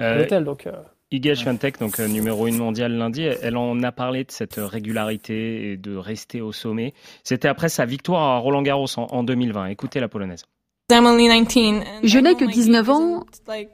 [0.02, 0.44] euh, l'hôtel.
[0.44, 0.68] Donc.
[0.68, 0.72] Euh...
[1.10, 5.72] Iga Swiatek, donc euh, numéro 1 mondial lundi, elle en a parlé de cette régularité
[5.72, 6.94] et de rester au sommet.
[7.24, 9.68] C'était après sa victoire à Roland Garros en, en 2020.
[9.68, 10.44] Écoutez la polonaise.
[10.90, 13.26] Je n'ai que 19 ans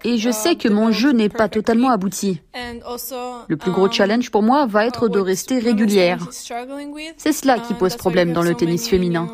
[0.03, 2.41] et je sais que mon jeu n'est pas totalement abouti.
[3.47, 6.27] Le plus gros challenge pour moi va être de rester régulière.
[6.31, 9.27] C'est cela qui pose problème dans le tennis féminin.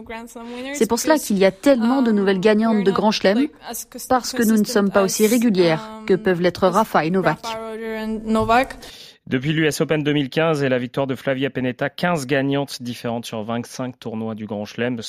[0.73, 3.47] C'est pour cela qu'il y a tellement de nouvelles gagnantes de Grand Chelem,
[4.09, 7.39] parce que nous ne sommes pas aussi régulières que peuvent l'être Rafa et Novak.
[9.29, 13.99] Depuis l'US Open 2015 et la victoire de Flavia Pennetta, 15 gagnantes différentes sur 25
[13.99, 14.99] tournois du Grand Chelem.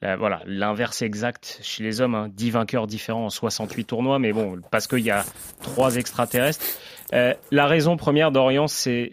[0.00, 2.50] Voilà, l'inverse exact chez les hommes, 10 hein.
[2.52, 5.26] vainqueurs différents en 68 tournois, mais bon, parce qu'il y a
[5.60, 6.64] trois extraterrestres.
[7.12, 9.10] Euh, la raison première d'Orient, c'est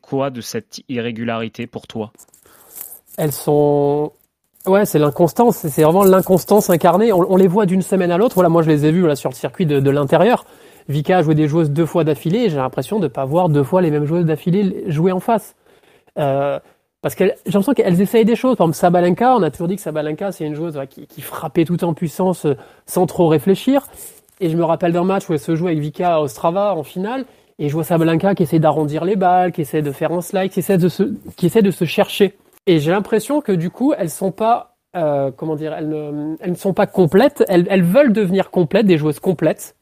[0.00, 2.12] quoi de cette irrégularité pour toi?
[3.18, 4.12] Elles sont
[4.64, 5.58] Ouais, c'est l'inconstance.
[5.58, 7.12] C'est vraiment l'inconstance incarnée.
[7.12, 8.34] On, les voit d'une semaine à l'autre.
[8.34, 10.44] Voilà, moi je les ai vus là, sur le circuit de l'intérieur.
[10.88, 13.48] Vika a joué des joueuses deux fois d'affilée et j'ai l'impression de ne pas voir
[13.48, 15.56] deux fois les mêmes joueuses d'affilée jouer en face.
[16.18, 16.58] Euh,
[17.02, 18.56] parce que j'ai l'impression qu'elles essayent des choses.
[18.56, 21.84] Par exemple, Sabalenka, on a toujours dit que Sabalenka, c'est une joueuse qui, frappait tout
[21.84, 23.86] en puissance euh, sans trop réfléchir.
[24.40, 26.82] Et je me rappelle d'un match où elle se joue avec Vika à Ostrava en
[26.82, 27.24] finale.
[27.58, 30.50] Et je vois Sabalenka qui essaie d'arrondir les balles, qui essaie de faire un slide,
[30.50, 32.34] qui essaie de se, qui essaie de se chercher.
[32.66, 36.50] Et j'ai l'impression que du coup, elles sont pas, euh, comment dire, elles ne, elles
[36.50, 37.44] ne sont pas complètes.
[37.48, 39.75] Elles, elles veulent devenir complètes, des joueuses complètes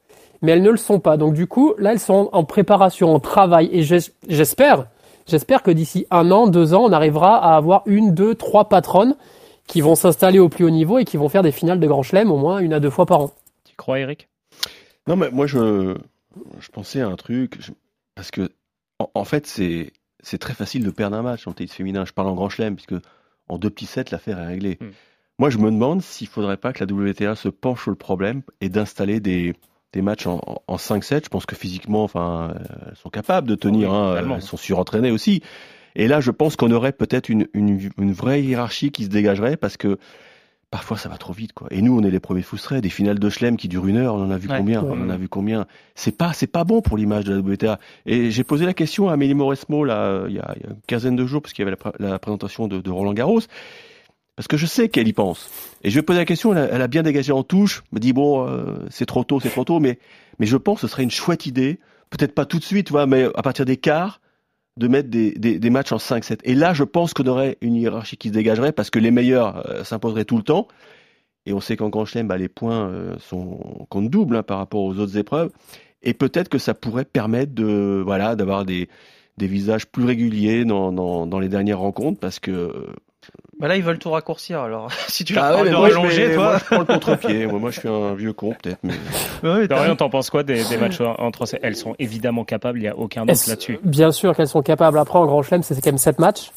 [0.45, 1.17] mais elles ne le sont pas.
[1.17, 4.87] Donc du coup, là, elles sont en préparation, en travail, et j'espère,
[5.27, 9.17] j'espère que d'ici un an, deux ans, on arrivera à avoir une, deux, trois patronnes
[9.67, 12.03] qui vont s'installer au plus haut niveau et qui vont faire des finales de Grand
[12.03, 13.33] Chelem au moins une à deux fois par an.
[13.65, 14.29] Tu crois, Eric?
[15.07, 15.97] Non, mais moi, je,
[16.61, 17.59] je pensais à un truc,
[18.15, 18.51] parce que
[18.99, 22.05] en, fait, c'est c'est très facile de perdre un match en tennis féminin.
[22.05, 23.03] Je parle en Grand Chelem, puisque
[23.49, 24.77] en deux petits sets, l'affaire est réglée.
[24.81, 24.91] Hmm.
[25.39, 28.43] Moi, je me demande s'il faudrait pas que la WTA se penche sur le problème
[28.61, 29.55] et d'installer des,
[29.95, 32.53] des matchs en, en 5-7, je pense que physiquement, enfin,
[32.89, 33.93] elles sont capables de tenir.
[33.93, 35.41] hein, elles sont surentraînées aussi.
[35.97, 39.57] Et là, je pense qu'on aurait peut-être une, une, une, vraie hiérarchie qui se dégagerait
[39.57, 39.97] parce que
[40.73, 41.69] parfois ça va trop vite, quoi.
[41.71, 42.81] Et nous, on est les premiers frustrés.
[42.81, 45.09] Des finales de Schlem qui durent une heure, on en a vu combien On en
[45.09, 47.79] a vu combien C'est pas, c'est pas bon pour l'image de la WTA.
[48.07, 50.71] Et j'ai posé la question à Amélie Mauresmo là, il y, a, il y a
[50.71, 53.43] une quinzaine de jours, parce qu'il y avait la, la présentation de, de Roland Garros.
[54.37, 55.49] Parce que je sais qu'elle y pense.
[55.83, 58.49] Et je vais poser la question, elle a, bien dégagé en touche, me dit bon,
[58.49, 59.99] euh, c'est trop tôt, c'est trop tôt, mais,
[60.39, 61.79] mais je pense que ce serait une chouette idée,
[62.11, 64.21] peut-être pas tout de suite, tu vois, mais à partir des quarts,
[64.77, 66.41] de mettre des, des, des matchs en 5-7.
[66.45, 69.69] Et là, je pense qu'on aurait une hiérarchie qui se dégagerait parce que les meilleurs
[69.69, 70.67] euh, s'imposeraient tout le temps.
[71.47, 74.59] Et on sait qu'en Grand Chelem, bah, les points euh, sont compte double hein, par
[74.59, 75.51] rapport aux autres épreuves.
[76.03, 78.89] Et peut-être que ça pourrait permettre de voilà d'avoir des,
[79.37, 82.89] des visages plus réguliers dans, dans, dans les dernières rencontres parce que
[83.61, 84.61] Bah là, ils veulent tout raccourcir.
[84.61, 86.45] Alors, si tu veux Ah ouais, mais de moi, je rallonger, fais- toi.
[86.45, 87.47] moi, je prends le contre-pied.
[87.47, 88.79] moi, moi, je suis un vieux con, peut-être.
[88.83, 88.93] Mais...
[89.43, 92.79] Ouais, t'as- Dorian, t'en penses quoi des, des matchs entre ces Elles sont évidemment capables,
[92.79, 93.79] il n'y a aucun doute là-dessus.
[93.85, 94.99] Bien sûr qu'elles sont capables.
[94.99, 96.51] Après, en Grand Chelem, c'est quand même 7 matchs.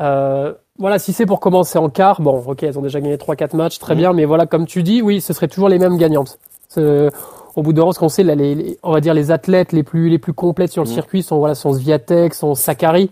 [0.00, 3.54] Euh, voilà, si c'est pour commencer en quart, bon, ok, elles ont déjà gagné 3-4
[3.56, 6.38] matchs, très bien, mais voilà, comme tu dis, oui, ce serait toujours les mêmes gagnantes.
[6.76, 9.72] Au bout d'un moment, ce qu'on sait, là, les, les- on va dire les athlètes
[9.72, 10.94] les plus, les plus complètes sur le Mhm.
[10.94, 13.10] circuit sont, voilà, sont Sviatek, sont Sakari,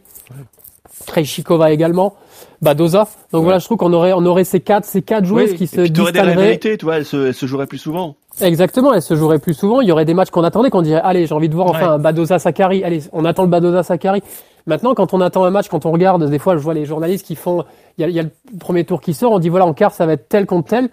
[1.07, 2.15] Krejcikova également,
[2.63, 3.09] Badoza.
[3.33, 5.67] Donc voilà, je trouve qu'on aurait, on aurait ces quatre, ces quatre joueuses Oui, qui
[5.67, 6.59] se distingueraient.
[6.59, 8.17] tu vois, elles se, elles se joueraient plus souvent.
[8.41, 9.81] Exactement, elle se jouerait plus souvent.
[9.81, 11.79] Il y aurait des matchs qu'on attendait, qu'on dirait, allez, j'ai envie de voir enfin
[11.79, 11.93] Ouais.
[11.95, 12.85] un Badoza Sakari.
[12.85, 14.23] Allez, on attend le Badoza Sakari.
[14.67, 17.25] Maintenant, quand on attend un match, quand on regarde, des fois, je vois les journalistes
[17.27, 17.65] qui font,
[17.97, 19.73] il y a, il y a le premier tour qui sort, on dit voilà, en
[19.73, 20.91] quart, ça va être tel contre tel.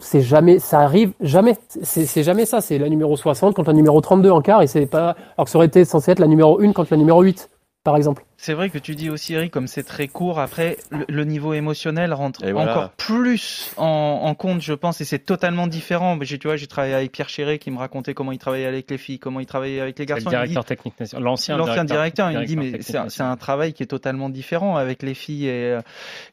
[0.00, 1.56] C'est jamais, ça arrive jamais.
[1.82, 2.62] C'est c'est jamais ça.
[2.62, 5.50] C'est la numéro 60 contre la numéro 32 en quart et c'est pas, alors que
[5.50, 7.50] ça aurait été censé être la numéro 1 contre la numéro 8,
[7.88, 8.22] par exemple.
[8.36, 11.54] C'est vrai que tu dis aussi, Eric, comme c'est très court, après, le, le niveau
[11.54, 12.70] émotionnel rentre Et voilà.
[12.72, 16.14] encore plus en, en compte, je pense, et c'est totalement différent.
[16.16, 18.66] Mais j'ai- Tu vois, j'ai travaillé avec Pierre Chéré qui me racontait comment il travaillait
[18.66, 20.24] avec les filles, comment il travaillait avec les le garçons.
[20.28, 24.28] Dit- directeur technique l'ancien directeur, il me dit, mais c'est un, travail qui est totalement
[24.28, 25.80] différent avec les filles et, euh,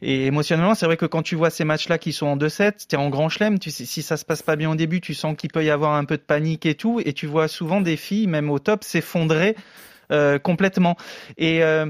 [0.02, 2.98] et émotionnellement, c'est vrai que quand tu vois ces matchs-là qui sont en 2-7, t'es
[2.98, 5.36] en grand chelem, tu sais, si ça se passe pas bien au début, tu sens
[5.38, 7.96] qu'il peut y avoir un peu de panique et tout, et tu vois souvent des
[7.96, 9.56] filles, même au top, s'effondrer
[10.40, 10.96] complètement.
[11.38, 11.88] Et euh,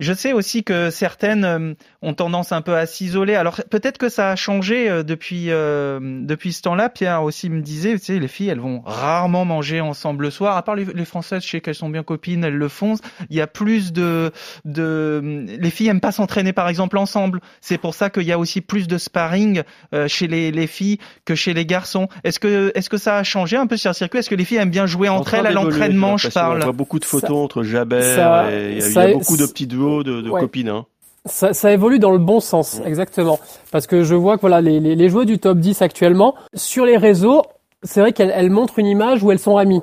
[0.00, 3.34] je sais aussi que certaines euh, ont tendance un peu à s'isoler.
[3.34, 6.88] Alors peut-être que ça a changé euh, depuis euh, depuis ce temps-là.
[6.88, 10.56] Pierre aussi me disait, tu sais, les filles, elles vont rarement manger ensemble le soir.
[10.56, 12.94] À part les, les Françaises, je sais qu'elles sont bien copines, elles le font.
[13.30, 14.30] Il y a plus de
[14.64, 17.40] de les filles aiment pas s'entraîner par exemple ensemble.
[17.60, 19.62] C'est pour ça qu'il y a aussi plus de sparring
[19.94, 22.08] euh, chez les, les filles que chez les garçons.
[22.24, 24.18] Est-ce que est-ce que ça a changé un peu sur le circuit?
[24.20, 26.16] Est-ce que les filles aiment bien jouer En entre train elles à l'entraînement?
[26.16, 26.40] Je l'impression.
[26.40, 26.62] On parle.
[26.62, 29.00] voit beaucoup de photos Ça- entre Jabert ça- et il y a, il y ça-
[29.02, 30.40] a beaucoup de petits duos de, de Ouais.
[30.40, 30.68] copines.
[30.68, 30.86] Hein.
[31.26, 33.38] Ça, ça évolue dans le bon sens, exactement.
[33.70, 36.86] Parce que je vois que voilà, les, les, les joueurs du top 10 actuellement, sur
[36.86, 37.42] les réseaux,
[37.82, 39.82] c'est vrai qu'elles elles montrent une image où elles sont amies.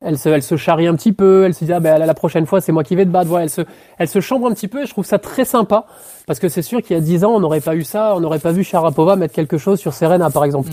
[0.00, 2.46] Elles se, elles se charrient un petit peu, elles se disent ah ben la prochaine
[2.46, 3.28] fois c'est moi qui vais te battre.
[3.28, 3.62] Voilà, elles se,
[3.98, 5.86] elles se chambrent un petit peu et je trouve ça très sympa
[6.26, 8.20] parce que c'est sûr qu'il y a 10 ans on n'aurait pas eu ça, on
[8.20, 10.70] n'aurait pas vu Sharapova mettre quelque chose sur Serena par exemple.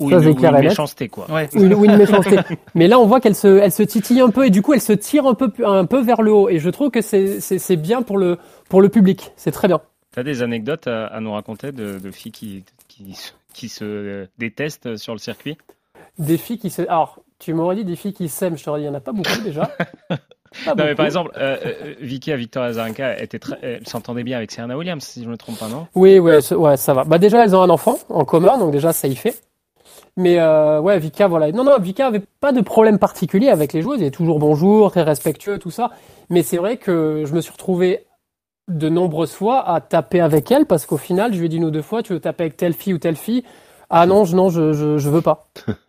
[0.00, 1.30] Ou Ça, une, c'est ou une méchanceté, quoi.
[1.30, 1.48] Ouais.
[1.54, 2.36] Ou une, ou une méchanceté.
[2.74, 4.80] Mais là, on voit qu'elle se, elle se titille un peu et du coup, elle
[4.80, 6.48] se tire un peu, un peu vers le haut.
[6.48, 9.30] Et je trouve que c'est, bien pour le, pour le public.
[9.36, 9.80] C'est très bien.
[10.10, 13.16] T'as des anecdotes à, à nous raconter de, de filles qui, qui,
[13.52, 15.56] qui se détestent sur le circuit?
[16.18, 18.56] Des filles qui se, alors, tu m'aurais dit des filles qui s'aiment.
[18.56, 19.70] Je t'aurais dit, il y en a pas beaucoup déjà.
[20.64, 24.22] Pas Non, mais par exemple, euh, euh, Vicky à Victoria Azarenka était très, elle s'entendait
[24.22, 25.88] bien avec Serena Williams, si je me trompe pas, non?
[25.96, 27.02] Oui, ouais, ça- ouais, ça va.
[27.02, 29.34] Bah déjà, elles ont un enfant en commun, donc déjà, ça y fait.
[30.16, 31.50] Mais euh, ouais, Vika, voilà.
[31.50, 34.00] Non, non, Vika avait pas de problème particulier avec les joueuses.
[34.00, 35.90] Il est toujours bonjour, très respectueux, tout ça.
[36.30, 38.06] Mais c'est vrai que je me suis retrouvé
[38.68, 41.64] de nombreuses fois à taper avec elle parce qu'au final, je lui ai dit une
[41.64, 43.42] ou deux fois, tu veux taper avec telle fille ou telle fille?
[43.90, 45.48] Ah non, je, non, je, je, je veux pas.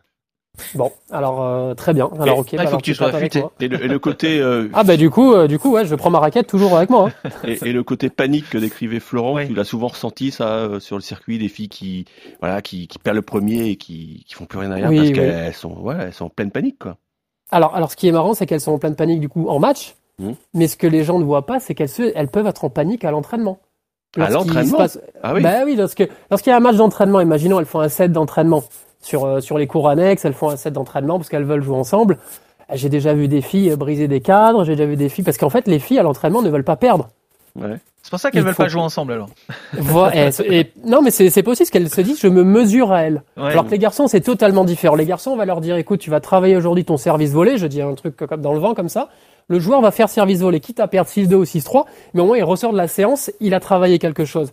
[0.76, 2.10] bon, alors euh, très bien.
[2.20, 3.44] Alors Et- ok, il bah, faut alors que tu sois affûté.
[3.60, 5.96] Et le, et le côté euh, Ah bah du coup, euh, du coup, ouais, je
[5.96, 7.10] prends ma raquette toujours avec moi.
[7.24, 7.30] hein.
[7.48, 9.48] et, et le côté panique que décrivait Florent, Ouais.
[9.48, 12.06] tu l'as souvent ressenti ça euh, sur le circuit, des filles qui
[12.42, 15.10] voilà qui, qui perdent le premier et qui, qui font plus rien derrière Oui, parce
[15.10, 15.14] oui.
[15.16, 16.98] qu'elles sont ouais, elles sont en pleine panique quoi.
[17.52, 19.60] Alors, alors, ce qui est marrant, c'est qu'elles sont en pleine panique du coup en
[19.60, 19.96] match.
[20.20, 20.36] Mhm.
[20.54, 22.70] Mais ce que les gens ne voient pas, c'est qu'elles se- elles peuvent être en
[22.70, 23.60] panique à l'entraînement.
[24.18, 25.42] À l'entraînement passe- Ah oui.
[25.44, 28.64] Bah oui, lorsque lorsqu'il y a un match d'entraînement, imaginons elles font un set d'entraînement
[29.06, 31.78] sur euh, sur les cours annexes, elles font un set d'entraînement parce qu'elles veulent jouer
[31.78, 32.18] ensemble.
[32.74, 35.38] J'ai déjà vu des filles euh, briser des cadres, j'ai déjà vu des filles parce
[35.38, 37.10] qu'en fait les filles à l'entraînement ne veulent pas perdre.
[37.56, 37.78] Ouais.
[38.02, 39.30] C'est pour ça qu'elles veulent faut- pas jouer ensemble alors.
[39.74, 42.92] Voilà, et, et- non mais c'est c'est possible parce qu'elles se disent je me mesure
[42.92, 43.22] à elles.
[43.38, 43.52] Ouais.
[43.52, 44.96] Alors que les garçons c'est totalement différent.
[44.96, 47.68] Les garçons on va leur dire écoute tu vas travailler aujourd'hui ton service volé, je
[47.68, 49.10] dis un truc comme dans le vent comme ça.
[49.48, 52.38] Le joueur va faire service volé, quitte à perdre 6-2 ou 6-3, mais au moins
[52.38, 54.52] il ressort de la séance, il a travaillé quelque chose.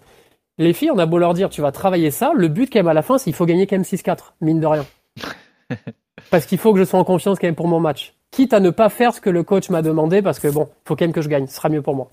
[0.59, 2.89] Les filles, on a beau leur dire tu vas travailler ça, le but quand même
[2.89, 4.85] à la fin c'est il faut gagner quand même 6-4, mine de rien.
[6.31, 8.15] parce qu'il faut que je sois en confiance quand même pour mon match.
[8.31, 10.89] Quitte à ne pas faire ce que le coach m'a demandé parce que bon, il
[10.89, 12.09] faut quand même que je gagne, ce sera mieux pour moi.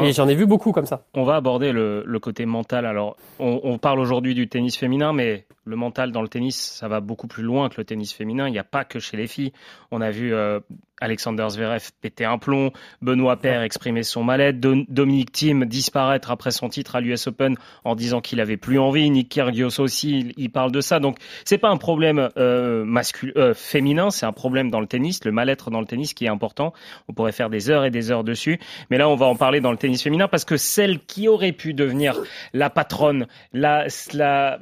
[0.00, 1.04] Et j'en ai vu beaucoup comme ça.
[1.14, 2.86] On va aborder le, le côté mental.
[2.86, 6.88] Alors, on, on parle aujourd'hui du tennis féminin, mais le mental dans le tennis, ça
[6.88, 8.48] va beaucoup plus loin que le tennis féminin.
[8.48, 9.52] Il n'y a pas que chez les filles.
[9.90, 10.60] On a vu euh,
[11.02, 12.70] Alexander Zverev péter un plomb,
[13.02, 17.94] Benoît Paire exprimer son mal-être, Dominique Thiem disparaître après son titre à l'US Open en
[17.94, 21.00] disant qu'il avait plus envie, Nick Kyrgios aussi, il, il parle de ça.
[21.00, 25.24] Donc, c'est pas un problème euh, masculin, euh, féminin, c'est un problème dans le tennis,
[25.24, 26.72] le mal-être dans le tennis qui est important.
[27.08, 28.60] On pourrait faire des heures et des heures dessus,
[28.90, 31.52] mais là, on va en parler dans le tennis féminin parce que celle qui aurait
[31.52, 32.16] pu devenir
[32.52, 34.58] la patronne, la, la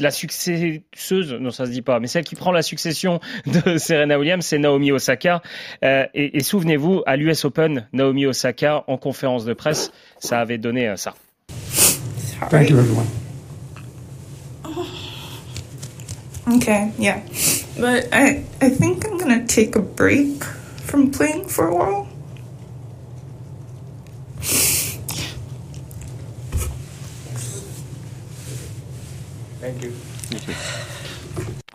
[0.00, 4.18] la successeuse, non ça se dit pas, mais celle qui prend la succession de Serena
[4.18, 5.42] Williams, c'est Naomi Osaka.
[5.84, 10.58] Euh, et et souvenez-vous, à l'US Open, Naomi Osaka, en conférence de presse, ça avait
[10.58, 11.14] donné euh, ça.
[12.50, 13.06] Thank you, everyone.
[16.56, 17.20] Okay, yeah.
[17.78, 20.42] But I I think I'm gonna take a break
[20.84, 22.08] from playing for a while.
[29.60, 29.92] Thank you.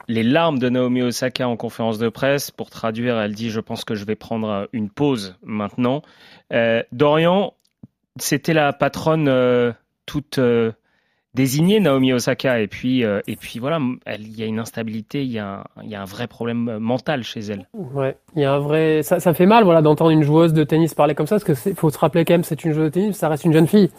[0.08, 2.52] Les larmes de Naomi Osaka en conférence de presse.
[2.52, 6.04] Pour traduire, elle dit Je pense que je vais prendre une pause maintenant.
[6.54, 7.54] Euh, Dorian,
[8.18, 9.72] c'était la patronne euh,
[10.06, 10.72] toute euh,
[11.34, 12.62] désignée, Naomi Osaka.
[12.62, 16.06] Et puis, euh, et puis voilà, il y a une instabilité, il y a, un,
[16.06, 17.68] vrai problème mental chez elle.
[17.74, 19.04] Ouais, il y a un vrai.
[19.04, 21.76] Ça, ça fait mal voilà, d'entendre une joueuse de tennis parler comme ça, parce qu'il
[21.76, 23.90] faut se rappeler quand même, c'est une joueuse de tennis, ça reste une jeune fille.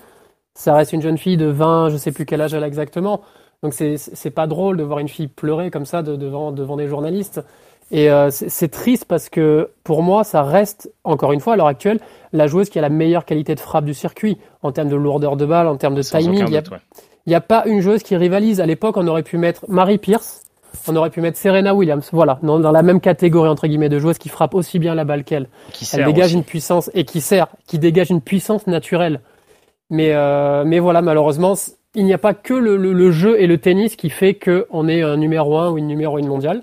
[0.55, 3.21] Ça reste une jeune fille de 20, je sais plus quel âge elle a exactement.
[3.63, 6.89] Donc c'est pas drôle de voir une fille pleurer comme ça de, devant devant des
[6.89, 7.43] journalistes.
[7.93, 11.69] Et euh, c'est triste parce que pour moi, ça reste encore une fois à l'heure
[11.69, 12.01] actuelle
[12.33, 15.37] la joueuse qui a la meilleure qualité de frappe du circuit en termes de lourdeur
[15.37, 16.45] de balle, en termes de Sans timing.
[16.49, 16.63] Il y a,
[17.27, 17.35] ouais.
[17.35, 18.61] a pas une joueuse qui rivalise.
[18.61, 20.43] À l'époque, on aurait pu mettre Marie Pierce,
[20.89, 22.09] on aurait pu mettre Serena Williams.
[22.13, 25.05] Voilà, dans, dans la même catégorie entre guillemets de joueuses qui frappent aussi bien la
[25.05, 25.49] balle qu'elle.
[25.93, 26.35] Elle dégage aussi.
[26.35, 29.21] une puissance et qui sert, qui dégage une puissance naturelle.
[29.91, 31.55] Mais euh, mais voilà, malheureusement,
[31.97, 34.89] il n'y a pas que le, le- jeu et le tennis qui fait que on
[34.89, 36.63] est un numéro un ou une numéro une mondiale.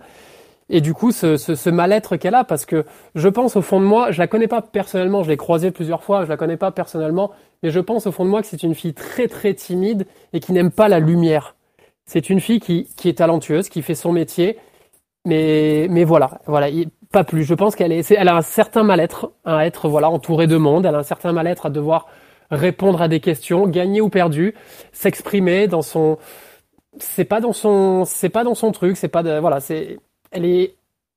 [0.70, 3.86] Et du coup, ce, ce, mal-être qu'elle a, parce que je pense au fond de
[3.86, 6.72] moi, je la connais pas personnellement, je l'ai croisée plusieurs fois, je la connais pas
[6.72, 7.32] personnellement,
[7.64, 10.40] mais je pense au fond de moi que c'est une fille très très timide et
[10.40, 11.56] qui n'aime pas la lumière.
[12.06, 14.58] C'est une fille qui, qui est talentueuse, qui fait son métier,
[15.26, 17.44] mais mais voilà, voilà, il- pas plus.
[17.44, 20.86] Je pense qu'elle est, elle a un certain mal-être à être voilà entourée de monde,
[20.86, 22.08] elle a un certain mal-être à devoir
[22.56, 24.54] répondre à des questions, gagner ou perdu,
[24.92, 26.18] s'exprimer dans son,
[27.00, 30.00] c'est pas dans son, c'est pas dans son truc, c'est pas de, voilà, c'est,
[30.32, 30.76] elle est,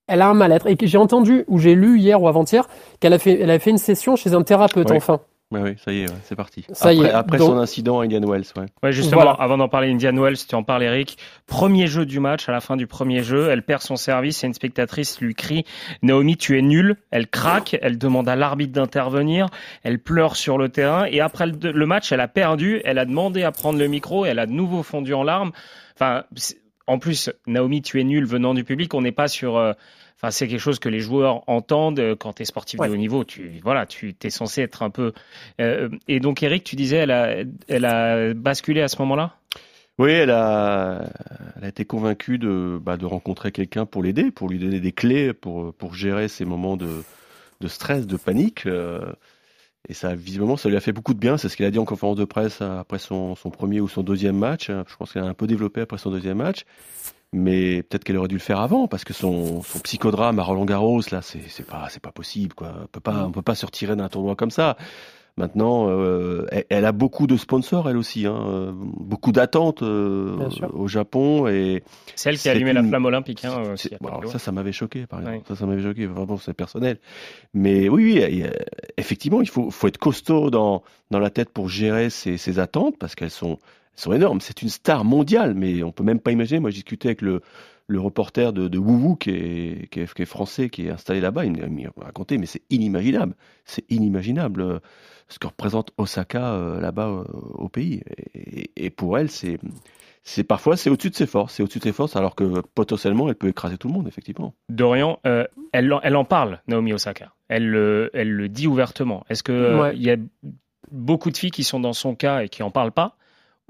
[0.08, 2.68] elle a un mal-être et j'ai entendu ou j'ai lu hier ou avant-hier
[3.00, 4.96] qu'elle a fait, elle a fait une session chez un thérapeute Oui.
[4.96, 5.20] enfin.
[5.52, 6.64] Ouais, oui, ça y est, ouais, c'est parti.
[6.72, 8.66] Ça y après est, après donc- son incident à Indian Wells, ouais.
[8.82, 9.36] Ouais, justement, Voilà.
[9.38, 11.18] avant d'en parler, Indian Wells, tu en parles, Eric.
[11.46, 14.48] Premier jeu du match, à la fin du premier jeu, elle perd son service et
[14.48, 15.64] une spectatrice lui crie
[16.02, 16.96] Naomi, tu es nulle.
[17.12, 19.46] Elle craque, elle demande à l'arbitre d'intervenir,
[19.84, 23.44] elle pleure sur le terrain et après le, match, elle a perdu, elle a demandé
[23.44, 25.52] à prendre le micro, elle a de nouveau fondu en larmes.
[25.94, 26.24] Enfin,
[26.88, 29.56] en plus, Naomi, tu es nulle venant du public, on n'est pas sur.
[29.56, 29.74] euh,
[30.16, 32.88] Enfin, c'est quelque chose que les joueurs entendent euh, quand tu es sportif Ouais.
[32.88, 33.24] de haut niveau.
[33.24, 35.12] Tu voilà, tu es censé être un peu.
[35.60, 39.34] euh, et donc, Eric, tu disais, elle a, elle a basculé à ce moment-là?
[39.98, 41.04] Oui, elle a,
[41.56, 44.92] elle a été convaincue de, bah, de rencontrer quelqu'un pour l'aider, pour lui donner des
[44.92, 47.02] clés pour, pour gérer ces moments de,
[47.60, 48.66] de stress, de panique.
[48.66, 49.12] euh,
[49.88, 51.36] et ça, visiblement, ça lui a fait beaucoup de bien.
[51.38, 54.02] C'est ce qu'elle a dit en conférence de presse après son, son premier ou son
[54.02, 54.66] deuxième match.
[54.68, 56.64] Je pense qu'elle a un peu développé après son deuxième match.
[57.32, 60.64] Mais peut-être qu'elle aurait dû le faire avant, parce que son, son psychodrame à Roland
[60.64, 62.72] Garros, là, c'est pas, c'est pas possible, quoi.
[62.84, 64.76] On peut pas, on peut pas se retirer d'un tournoi comme ça.
[65.38, 70.88] Maintenant, euh, elle, elle a beaucoup de sponsors, elle aussi, hein, beaucoup d'attentes euh, au
[70.88, 71.82] Japon et
[72.14, 73.44] C'est elle qui a allumé la flamme olympique.
[73.44, 75.44] Hein, euh, bon, ça, ça m'avait choqué, par exemple.
[75.46, 76.06] Ça, ça m'avait choqué.
[76.06, 76.98] Vraiment, c'est personnel.
[77.52, 78.44] Mais oui, oui,
[78.96, 82.96] effectivement, il faut, faut être costaud dans, dans la tête pour gérer ces, ces attentes
[82.98, 83.58] parce qu'elles sont,
[83.96, 84.40] sont énormes.
[84.40, 86.60] C'est une star mondiale, mais on peut même pas imaginer.
[86.60, 87.40] Moi, j'ai discuté avec le,
[87.88, 91.20] le reporter de, de Wouwou qui est, qui, est, qui est français, qui est installé
[91.20, 91.44] là-bas.
[91.44, 93.34] Il m'a- il m'a raconté, mais c'est inimaginable.
[93.64, 94.78] C'est inimaginable euh,
[95.28, 98.02] ce que représente Osaka euh, là-bas euh, au pays.
[98.34, 99.58] Et, et pour elle, c'est
[100.28, 103.28] c'est parfois c'est au-dessus de ses forces, c'est au-dessus de ses forces, alors que potentiellement
[103.28, 104.54] elle peut écraser tout le monde, effectivement.
[104.68, 107.32] Dorian, euh, elle, en- elle en parle, Naomi Osaka.
[107.48, 109.24] Elle, le- elle le dit ouvertement.
[109.30, 109.96] Est-ce que euh, Ouais.
[109.96, 110.16] il y a
[110.90, 113.16] beaucoup de filles qui sont dans son cas et qui en parlent pas,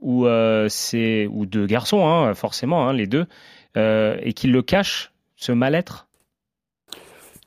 [0.01, 3.27] ou euh, c'est ou de garçons, hein, forcément, hein, les deux,
[3.77, 6.07] euh, et qui le cachent, ce mal-être?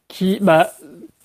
[0.07, 0.71] Qui, bah,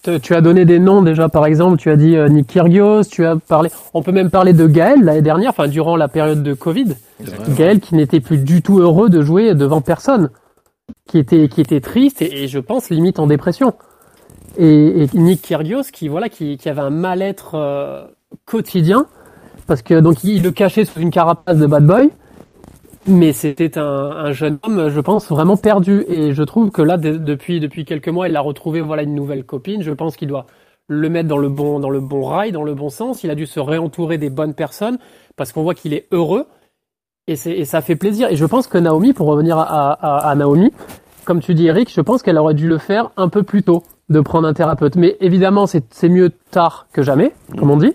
[0.03, 3.05] te- tu as donné des noms déjà, par exemple, tu as dit euh, Nick Kyrgios,
[3.05, 6.43] tu as parlé, on peut même parler de Gaël l'année dernière, enfin durant la période
[6.43, 6.95] de Covid,
[7.57, 10.31] Gaël qui n'était plus du tout heureux de jouer devant personne,
[11.09, 13.75] qui était qui était triste et, et je pense limite en dépression.
[14.59, 18.05] Et, et Nick Kyrgios qui voilà qui, qui avait un mal-être euh,
[18.45, 19.07] quotidien
[19.66, 22.11] parce que donc il, le cachait sous une carapace de bad boy.
[23.07, 26.05] Mais c'était un, un jeune homme, je pense, vraiment perdu.
[26.09, 29.14] Et je trouve que là, de- depuis depuis quelques mois, il a retrouvé voilà une
[29.14, 29.83] nouvelle copine.
[29.83, 30.47] Je pense qu'il doit
[30.89, 33.22] le mettre dans le bon dans le bon rail, dans le bon sens.
[33.22, 34.99] Il a dû se réentourer des bonnes personnes
[35.36, 36.47] parce qu'on voit qu'il est heureux
[37.26, 38.28] et, et ça fait plaisir.
[38.30, 40.72] Et je pense que Naomi, pour revenir à, à, à Naomi,
[41.26, 43.82] comme tu dis Eric, je pense qu'elle aurait dû le faire un peu plus tôt,
[44.09, 44.97] de prendre un thérapeute.
[44.97, 47.93] Mais évidemment, c'est c'est mieux tard que jamais, comme on dit.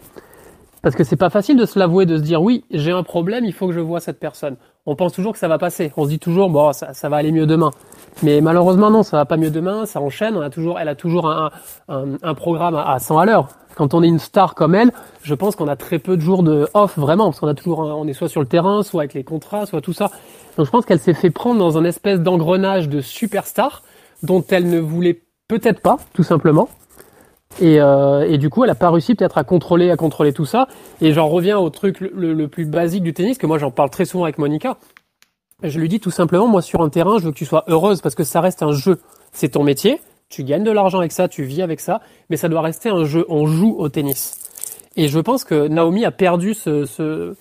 [0.82, 3.44] Parce que c'est pas facile de se l'avouer, de se dire oui, j'ai un problème,
[3.46, 4.56] il faut que je vois cette personne.
[4.86, 5.92] On pense toujours que ça va passer.
[5.98, 7.72] On se dit toujours bon, ça, ça va aller mieux demain.
[8.24, 9.86] Mais malheureusement non, ça va pas mieux demain.
[9.86, 10.36] Ça enchaîne.
[10.36, 11.52] On a toujours, elle a toujours un,
[11.90, 13.50] un, un programme à 100 à l'heure.
[13.76, 16.44] Quand on est une star comme elle, je pense qu'on a très peu de jours
[16.44, 19.14] de off vraiment, parce qu'on a toujours, on est soit sur le terrain, soit avec
[19.14, 20.12] les contrats, soit tout ça.
[20.58, 23.84] Donc je pense qu'elle s'est fait prendre dans un espèce d'engrenage de superstar
[24.24, 26.68] dont elle ne voulait peut-être pas, tout simplement.
[27.60, 30.46] Et, euh, et, du coup, elle a pas réussi peut-être à contrôler, à contrôler tout
[30.46, 30.68] ça.
[31.02, 34.06] Et j'en reviens au truc le, plus basique du tennis, que moi j'en parle très
[34.06, 34.78] souvent avec Monica.
[35.64, 38.02] Je lui dis tout simplement, moi sur un terrain, je veux que tu sois heureuse
[38.02, 39.02] parce que ça reste un jeu.
[39.34, 42.48] C'est ton métier, tu gagnes de l'argent avec ça, tu vis avec ça, mais ça
[42.48, 43.26] doit rester un jeu.
[43.28, 44.40] On joue au tennis.
[44.96, 47.36] Et je pense que Naomi a perdu ce, ce,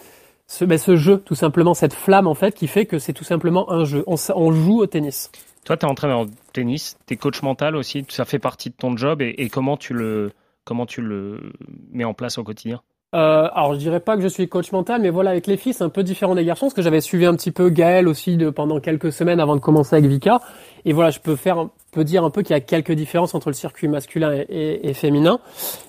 [0.49, 3.25] ce, ben, ce jeu, tout simplement, cette flamme en fait, qui fait que c'est tout
[3.25, 4.03] simplement un jeu.
[4.07, 5.31] On joue au tennis.
[5.69, 8.75] Toi, tu es entraîneur de tennis, tu es coach mental aussi, ça fait partie de
[8.75, 10.33] ton job et, comment, tu le,
[10.65, 11.53] comment tu le
[11.93, 12.81] mets en place au quotidien?
[13.15, 15.75] Euh, alors je dirais pas que je suis coach mental, mais voilà avec les filles
[15.75, 18.39] c'est un peu différent des garçons, parce que j'avais suivi un petit peu Gaël aussi
[18.39, 20.41] de, pendant quelques semaines avant de commencer avec Vika,
[20.87, 23.51] et voilà je peux faire, peux dire un peu qu'il y a quelques différences entre
[23.51, 25.39] le circuit masculin et, féminin.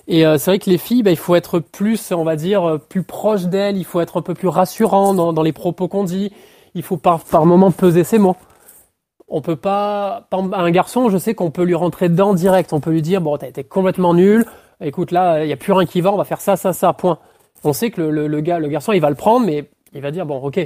[0.08, 2.78] Et euh, c'est vrai que les filles, bah, il faut être plus, on va dire,
[2.90, 6.04] plus proche d'elles, il faut être un peu plus rassurant dans, dans les propos qu'on
[6.04, 6.32] dit,
[6.74, 8.36] il faut par par moment peser ses mots
[9.30, 12.72] on peut pas, un garçon, je sais qu'on peut lui rentrer dedans direct.
[12.72, 14.44] On peut lui dire, bon, t'as été complètement nul.
[14.80, 16.12] Écoute, là, il y a plus rien qui va.
[16.12, 16.92] On va faire ça, ça, ça.
[16.92, 17.18] Point.
[17.62, 20.10] On sait que le, le, gars, le garçon, il va le prendre, mais il va
[20.10, 20.58] dire, bon, ok,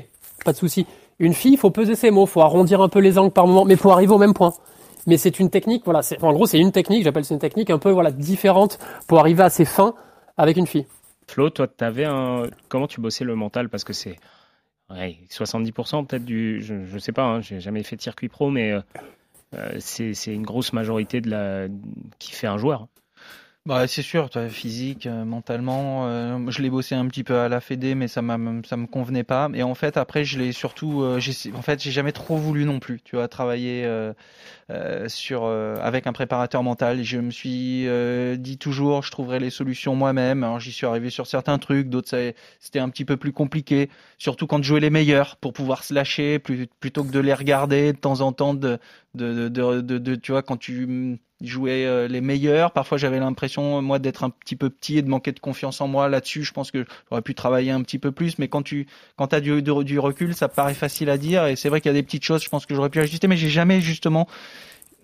[0.45, 0.87] pas de souci.
[1.19, 3.65] Une fille, il faut peser ses mots, faut arrondir un peu les angles par moment,
[3.65, 4.55] mais faut arriver au même point.
[5.07, 6.01] Mais c'est une technique, voilà.
[6.23, 7.05] en gros, c'est une technique.
[7.05, 9.95] J'appelle c'est une technique un peu, voilà, différente pour arriver à ses fins
[10.39, 10.87] avec une fille.
[11.29, 13.69] Flo, toi, t'avais un, comment tu bossais le mental?
[13.69, 14.17] Parce que c'est
[14.91, 16.63] Ouais, 70% peut-être du.
[16.63, 18.81] Je ne sais pas, hein, j'ai jamais fait de circuit pro, mais euh,
[19.55, 21.69] euh c'est une grosse majorité de la,
[22.19, 22.89] qui fait un joueur.
[23.67, 26.07] Bah, c'est sûr, physique, euh, mentalement,
[26.51, 29.49] je l'ai bossé un petit peu à la Fédé, mais ça ça me convenait pas.
[29.55, 33.01] Et en fait, après, je l'ai surtout, en fait, j'ai jamais trop voulu non plus,
[33.01, 33.89] tu vois, travailler
[35.09, 37.03] sur avec un préparateur mental.
[37.03, 37.87] Je me suis
[38.39, 40.45] dit toujours, je trouverai les solutions moi-même.
[40.45, 44.47] Alors, j'y suis arrivé sur certains trucs, d'autres, c'était un petit peu plus compliqué, surtout
[44.47, 47.99] quand je jouais les meilleurs pour pouvoir se lâcher, plutôt que de les regarder de
[47.99, 48.79] temps en temps, de,
[49.15, 52.73] de, de, de, tu vois, quand tu jouais euh, les meilleurs.
[52.73, 55.89] Parfois, j'avais l'impression, moi, d'être un petit peu petit et de manquer de confiance en
[55.89, 56.43] moi là-dessus.
[56.43, 58.39] Je pense que j'aurais pu travailler un petit peu plus.
[58.39, 58.87] Mais quand tu
[59.17, 61.47] quand as du, du recul, ça paraît facile à dire.
[61.47, 63.27] Et c'est vrai qu'il y a des petites choses, je pense que j'aurais pu ajuster.
[63.27, 64.27] Mais j'ai jamais, justement,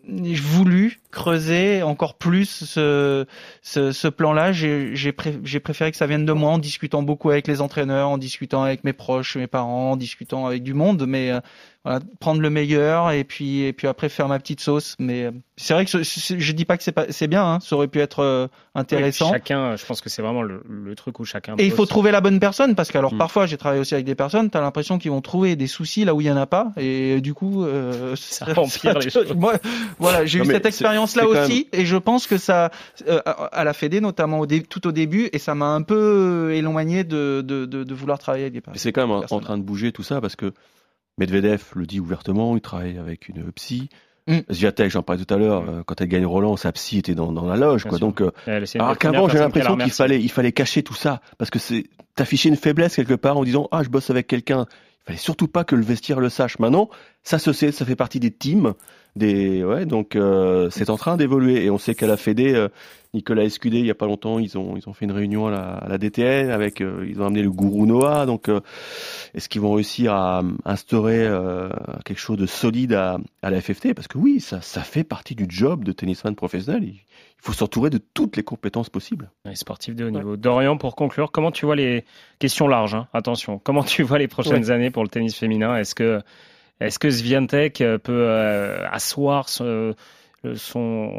[0.08, 4.52] voulu creuser encore plus ce, plan-là.
[4.52, 8.62] J'ai préféré que ça vienne de moi en discutant beaucoup avec les entraîneurs, en discutant
[8.62, 11.04] avec mes proches, mes parents, en discutant avec du monde.
[11.06, 11.40] Mais euh,
[11.84, 14.96] voilà, prendre le meilleur et puis et puis après faire ma petite sauce.
[14.98, 17.74] Mais euh, c'est vrai que je dis pas que c'est pas c'est bien, hein, ça
[17.74, 19.30] aurait pu être euh, intéressant.
[19.30, 21.54] chacun, je pense que c'est vraiment le, le, truc où chacun.
[21.56, 23.18] Et il faut trouver la bonne personne parce que alors mm.
[23.18, 26.14] parfois j'ai travaillé aussi avec des personnes, t'as l'impression qu'ils vont trouver des soucis là
[26.14, 29.32] où il y en a pas et du coup euh, ça, ça empire les choses.
[29.34, 29.54] Moi,
[29.98, 32.70] voilà, j'ai eu cette expérience là aussi et je pense que ça
[33.08, 37.04] euh, à la Fédé notamment au tout au début et ça m'a un peu éloigné
[37.04, 38.80] de, de, de, de, vouloir travailler avec des personnes.
[38.80, 40.52] C'est quand même en train de bouger tout ça parce que
[41.20, 43.88] Medvedev le dit ouvertement, il travaille avec une psy.
[44.26, 44.38] Mm.
[44.50, 45.84] Zviatek, j'en parlais tout à l'heure, mm.
[45.84, 47.98] quand elle gagne Roland, sa psy était dans, dans la loge, quoi.
[47.98, 48.30] Donc, euh,
[48.74, 51.84] alors qu'avant, j'ai l'impression qu'il fallait, il fallait cacher tout ça, parce que c'est
[52.16, 54.66] t'afficher une faiblesse quelque part en disant ah je bosse avec quelqu'un.
[55.02, 56.58] Il fallait surtout pas que le vestiaire le sache.
[56.58, 56.90] Maintenant,
[57.22, 58.74] ça se sait, ça fait partie des teams,
[59.16, 62.68] des ouais, donc euh, c'est en train d'évoluer et on sait qu'à la Fédé, euh,
[63.12, 65.50] Nicolas Escudé, il y a pas longtemps, ils ont ils ont fait une réunion à
[65.50, 68.24] la, à la DTN avec euh, ils ont amené le gourou Noah.
[68.24, 68.60] Donc euh,
[69.34, 71.70] est-ce qu'ils vont réussir à instaurer euh,
[72.04, 75.34] quelque chose de solide à, à la FFT Parce que oui, ça ça fait partie
[75.34, 76.84] du job de tennisman professionnel.
[76.84, 77.00] Il,
[77.42, 79.30] faut s'entourer de toutes les compétences possibles.
[79.46, 80.36] Les sportifs de haut niveau.
[80.36, 82.04] Dorian, pour conclure, comment tu vois les
[82.38, 84.70] questions larges hein, Attention, comment tu vois les prochaines ouais.
[84.70, 85.74] années pour le tennis féminin?
[85.78, 86.20] Est-ce que
[86.80, 89.94] est-ce que Sviantec peut euh, asseoir son,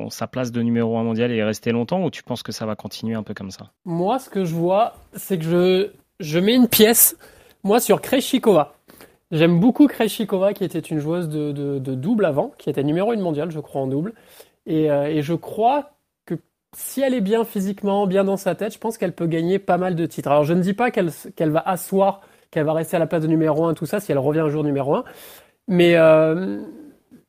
[0.09, 2.75] sa place de numéro un mondial et rester longtemps ou tu penses que ça va
[2.75, 3.71] continuer un peu comme ça?
[3.85, 5.89] Moi, ce que je vois, c'est que je,
[6.19, 7.15] je mets une pièce,
[7.63, 8.73] moi, sur Krejcikova.
[9.31, 13.17] J'aime beaucoup Krejcikova, qui était une joueuse de, de, double avant, qui était numéro 1
[13.17, 14.13] mondial, je crois, en double.
[14.65, 15.91] Et, euh, et je crois
[16.25, 16.35] que
[16.75, 19.77] si elle est bien physiquement, bien dans sa tête, je pense qu'elle peut gagner pas
[19.77, 20.29] mal de titres.
[20.29, 23.21] Alors, je ne dis pas qu'elle qu'elle va asseoir, qu'elle va rester à la place
[23.21, 25.05] de numéro 1, tout ça, si elle revient un jour numéro 1.
[25.67, 26.61] Mais euh,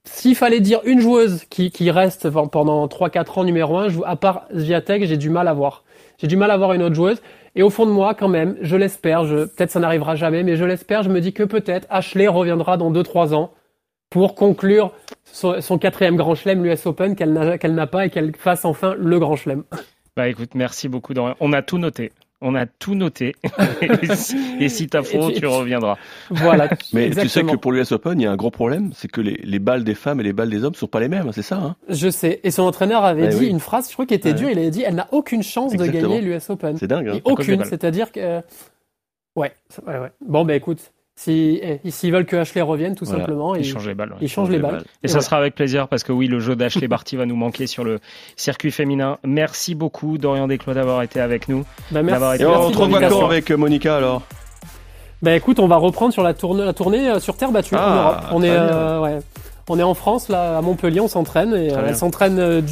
[0.04, 4.46] s'il fallait dire une joueuse qui, qui reste pendant 3-4 ans numéro 1, à part
[4.54, 5.84] Zviatek, j'ai du mal à voir.
[6.18, 7.22] J'ai du mal à voir une autre joueuse.
[7.54, 10.64] Et au fond de moi, quand même, je l'espère, peut-être ça n'arrivera jamais, mais je
[10.64, 13.52] l'espère, je me dis que peut-être Ashley reviendra dans 2-3 ans
[14.08, 14.92] pour conclure
[15.24, 18.64] son, son quatrième grand chelem, l'US Open, qu'elle n'a, qu'elle n'a pas et qu'elle fasse
[18.64, 19.64] enfin le grand chelem.
[20.16, 21.14] Bah écoute, merci beaucoup.
[21.40, 22.12] On a tout noté.
[22.44, 23.36] On a tout noté.
[24.60, 25.96] et si t'as faux, tu, reviendras.
[26.28, 26.68] Voilà.
[26.92, 29.20] Mais tu sais que pour l'US Open, il y a un gros problème, c'est que
[29.20, 31.42] les, les, balles des femmes et les balles des hommes sont pas les mêmes, c'est
[31.42, 31.76] ça hein?
[31.88, 32.40] Je sais.
[32.42, 34.50] Et son entraîneur avait eh dit une phrase, je crois, qui était dure.
[34.50, 36.76] Il avait dit, elle n'a aucune chance de gagner l'US Open.
[36.76, 37.08] C'est dingue.
[37.08, 37.64] Hein aucune.
[37.64, 38.40] C'est-à-dire que,
[39.36, 39.52] ouais,
[39.86, 40.12] ouais, ouais.
[40.20, 40.92] Bon, ben écoute.
[41.24, 44.12] Si, eh, s'ils veulent que Ashley revienne, tout simplement, ils, changent les balles.
[44.20, 44.82] Ils changent les balles.
[45.04, 47.68] Et, ça sera avec plaisir parce que oui, le jeu d'Ashley Barty va nous manquer
[47.68, 48.00] sur le
[48.34, 49.18] circuit féminin.
[49.22, 51.64] Merci beaucoup, Dorian Desclos, d'avoir été avec nous.
[51.92, 52.42] Bah, merci.
[52.42, 54.22] Et on se revoit quand avec Monica alors?
[55.22, 57.78] Bah écoute, on va reprendre sur la tournée, la tournée euh, sur terre battue en
[57.80, 58.16] ah, Europe.
[58.32, 59.18] On est, euh, ouais,
[59.72, 62.62] on est en France là, à Montpellier, on s'entraîne et euh, elle s'entraîne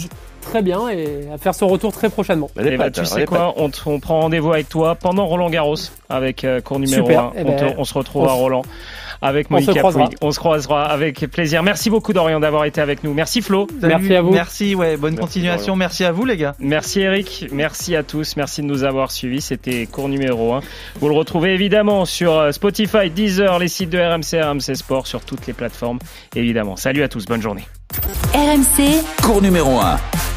[0.41, 2.51] très bien et à faire son retour très prochainement.
[2.63, 5.77] Et bah, tu sais quoi, on, on, prend rendez-vous avec toi pendant Roland Garros
[6.09, 7.33] avec euh, cours numéro 1.
[7.37, 8.63] Eh ben, on, se retrouve à Roland
[9.23, 11.63] avec Monica on se, on se croisera avec plaisir.
[11.63, 13.13] Merci beaucoup Dorian d'avoir été avec nous.
[13.13, 13.67] Merci Flo.
[13.83, 14.31] Merci à vous.
[14.31, 15.77] Merci, ouais, bonne continuation.
[15.77, 16.55] Merci à vous les gars.
[16.59, 17.47] Merci Eric.
[17.53, 18.37] Merci à tous.
[18.37, 19.41] Merci de nous avoir suivis.
[19.41, 20.61] C'était cours numéro 1.
[21.01, 25.21] Vous le retrouvez évidemment sur euh, Spotify, Deezer, les sites de RMC, RMC Sport, sur
[25.23, 25.99] toutes les plateformes.
[26.35, 26.77] Évidemment.
[26.77, 27.27] Salut à tous.
[27.27, 27.67] Bonne journée.
[28.35, 30.30] RMC, cours numéro 1.